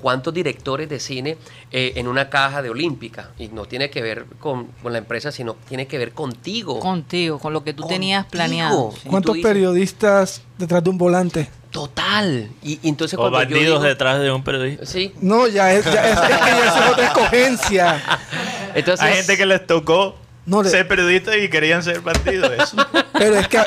[0.00, 1.36] ¿Cuántos directores de cine
[1.70, 3.30] eh, en una caja de olímpica?
[3.38, 6.80] Y no tiene que ver con, con la empresa, sino tiene que ver contigo.
[6.80, 8.92] Contigo, con lo que tú tenías planeado.
[9.08, 11.48] ¿Cuántos dices, periodistas detrás de un volante?
[11.70, 12.50] Total.
[12.64, 14.86] Y, y entonces O yo bandidos digo- detrás de un periodista.
[14.86, 15.12] Sí.
[15.20, 18.02] No, ya es, ya es, es que ya esa es otra escogencia.
[18.74, 20.16] Entonces, Hay gente que les tocó
[20.46, 22.52] No le- ser periodistas y querían ser bandidos.
[22.52, 22.76] Eso.
[23.12, 23.58] Pero es que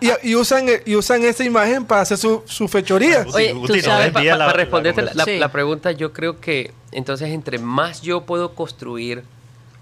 [0.00, 3.24] y, y usan, y usan esa imagen para hacer su, su fechoría.
[3.32, 5.38] Oye, tú no sabes- para responderte la, la- Sí.
[5.38, 9.22] la pregunta, yo creo que entonces entre más yo puedo construir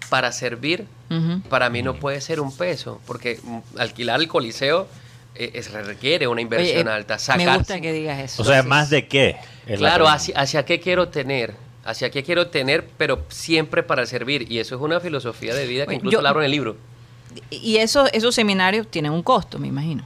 [0.09, 0.87] para servir,
[1.49, 4.89] para mí no puede ser un peso, porque mm, alquilar el coliseo
[5.37, 7.17] eh, es- requiere una inversión Oye, eh, alta.
[7.37, 8.43] Me gusta que digas eso.
[8.43, 9.37] O sea, ¿más de qué?
[9.77, 14.51] Claro, hacia qué quiero tener, hacia qué quiero tener, pero siempre para servir.
[14.51, 16.77] Y eso es una filosofía de vida que incluso yo- la hablo en el libro.
[17.51, 20.03] Y esos, esos seminarios tienen un costo, me imagino.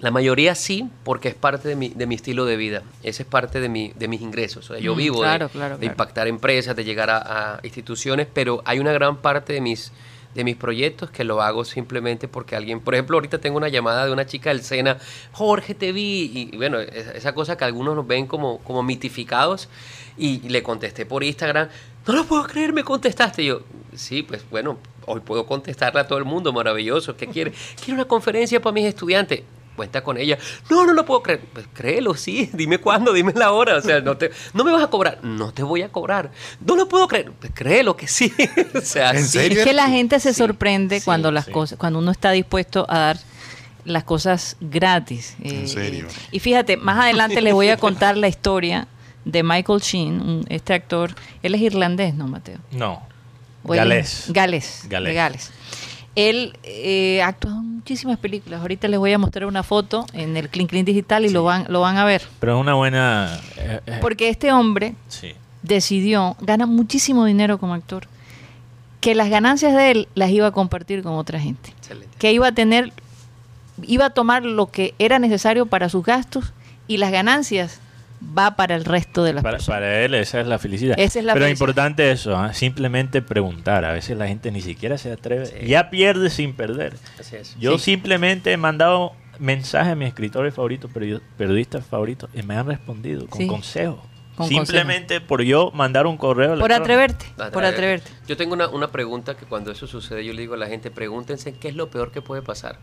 [0.00, 2.82] La mayoría sí, porque es parte de mi, de mi estilo de vida.
[3.02, 4.68] Ese es parte de, mi, de mis ingresos.
[4.70, 5.90] O sea, yo Mm, vivo de- claro, de, claro, claro.
[5.90, 9.92] impactar empresas, de llegar a, a instituciones, pero hay una gran parte de mis,
[10.34, 14.04] de mis proyectos que lo hago simplemente porque alguien, por ejemplo, ahorita tengo una llamada
[14.04, 14.98] de una chica del SENA,
[15.32, 18.82] Jorge, te vi, y, y bueno, esa, esa cosa que algunos nos ven como, como
[18.82, 19.70] mitificados,
[20.16, 21.68] y, le contesté por Instagram,
[22.06, 23.42] no lo puedo creer, me contestaste.
[23.42, 23.60] Y yo,
[23.94, 27.52] sí, pues bueno, hoy puedo contestarle a todo el mundo, maravilloso, ¿qué quiere?
[27.84, 29.42] Quiero una conferencia para mis estudiantes.
[29.76, 30.38] Cuenta con ella.
[30.70, 31.40] No, no lo puedo creer.
[31.52, 32.48] Pues créelo, sí.
[32.54, 33.76] Dime cuándo, dime la hora.
[33.76, 35.18] O sea, no, te, no me vas a cobrar.
[35.22, 36.30] No te voy a cobrar.
[36.64, 37.30] No lo puedo creer.
[37.38, 38.32] Pues créelo que sí.
[38.74, 39.32] o sea, ¿En sí.
[39.38, 39.58] serio?
[39.58, 41.50] Es que la gente se Sí, sorprende sí, cuando las sí.
[41.52, 43.18] cosas, cuando uno está dispuesto a dar
[43.84, 45.36] las cosas gratis.
[45.42, 46.06] ¿En Eh, serio?
[46.32, 48.88] Y fíjate, más adelante les voy a contar la historia
[49.26, 51.14] de Michael Sheen, un- este actor.
[51.42, 52.58] Él es irlandés, ¿no, Mateo?
[52.72, 53.02] No.
[53.64, 54.26] Galés.
[54.28, 54.86] Gales.
[54.88, 55.08] Galés.
[55.10, 55.52] de Gales.
[56.14, 58.60] Él eh, ha actuado en muchísimas películas.
[58.62, 61.66] Ahorita les voy a mostrar una foto en el Clean Clean Digital y lo, van,
[61.68, 62.22] lo van a ver.
[62.40, 63.38] Pero es una buena...
[63.58, 65.32] eh, eh, Porque este hombre sí.
[65.62, 68.06] decidió, gana muchísimo dinero como actor,
[69.00, 71.70] que las ganancias de él las iba a compartir con otra gente.
[71.76, 72.16] Excelente.
[72.18, 72.92] Que iba a tener,
[73.82, 76.52] iba a tomar lo que era necesario para sus gastos
[76.88, 77.80] y las ganancias
[78.36, 79.80] va para el resto de las Para, personas.
[79.80, 80.94] para él esa es la felicidad.
[80.98, 81.66] Esa es la Pero felicidad.
[81.68, 82.52] importante eso, ¿ah?
[82.54, 83.84] simplemente preguntar.
[83.84, 85.46] A veces la gente ni siquiera se atreve.
[85.46, 85.66] Sí.
[85.66, 86.96] Ya pierde sin perder.
[87.20, 87.56] Así es.
[87.58, 87.84] Yo Sí.
[87.92, 93.26] simplemente he mandado mensajes a mis escritores favoritos, period- periodistas favoritos, y me han respondido
[93.26, 93.46] con Sí.
[93.46, 93.98] consejos.
[94.34, 96.58] Con simplemente por yo mandar un correo.
[96.58, 98.10] Por atreverte, por atreverte.
[98.28, 100.90] Yo tengo una, una pregunta que cuando eso sucede yo le digo a la gente,
[100.90, 102.76] pregúntense qué es lo peor que puede pasar.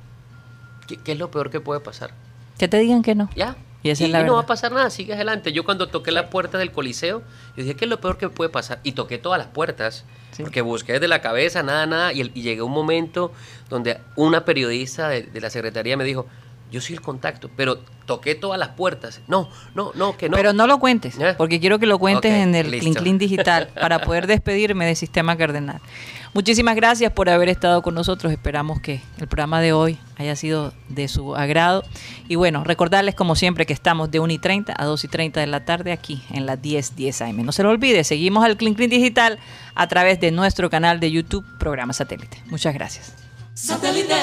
[0.88, 2.12] ¿Qué, qué es lo peor que puede pasar?
[2.58, 3.30] Que te digan que no.
[3.36, 3.56] Ya.
[3.84, 5.52] Y esa es la no va a pasar nada, sigue adelante.
[5.52, 7.20] Yo cuando toqué la puerta del Coliseo,
[7.56, 8.80] yo dije, ¿qué es lo peor que puede pasar?
[8.84, 10.42] Y toqué todas las puertas, Sí.
[10.44, 13.32] porque busqué desde la cabeza, nada, nada, y, el- y llegué a un momento
[13.70, 16.26] donde una periodista de, de la Secretaría me dijo,
[16.72, 17.78] yo soy el contacto, pero
[18.08, 19.22] toqué todas las puertas.
[19.28, 20.36] No, no, no, que no.
[20.38, 21.36] Pero no lo cuentes, ¿Eh?
[21.38, 22.70] porque quiero que lo cuentes en el.
[22.80, 25.82] Clean Clean Digital para poder despedirme de Sistema Cardenal.
[26.34, 28.34] Muchísimas gracias por haber estado con nosotros.
[28.34, 31.84] Esperamos que el programa de hoy haya sido de su agrado.
[32.28, 35.40] Y bueno, recordarles como siempre que estamos de 1 y 30 a 2 y 30
[35.42, 37.46] de la tarde aquí en la 10 10 AM.
[37.46, 39.38] No se lo olvide, seguimos al Clean Clean Digital
[39.76, 42.42] a través de nuestro canal de YouTube, Programa Satélite.
[42.48, 43.14] Muchas gracias.
[43.54, 44.14] Satellite.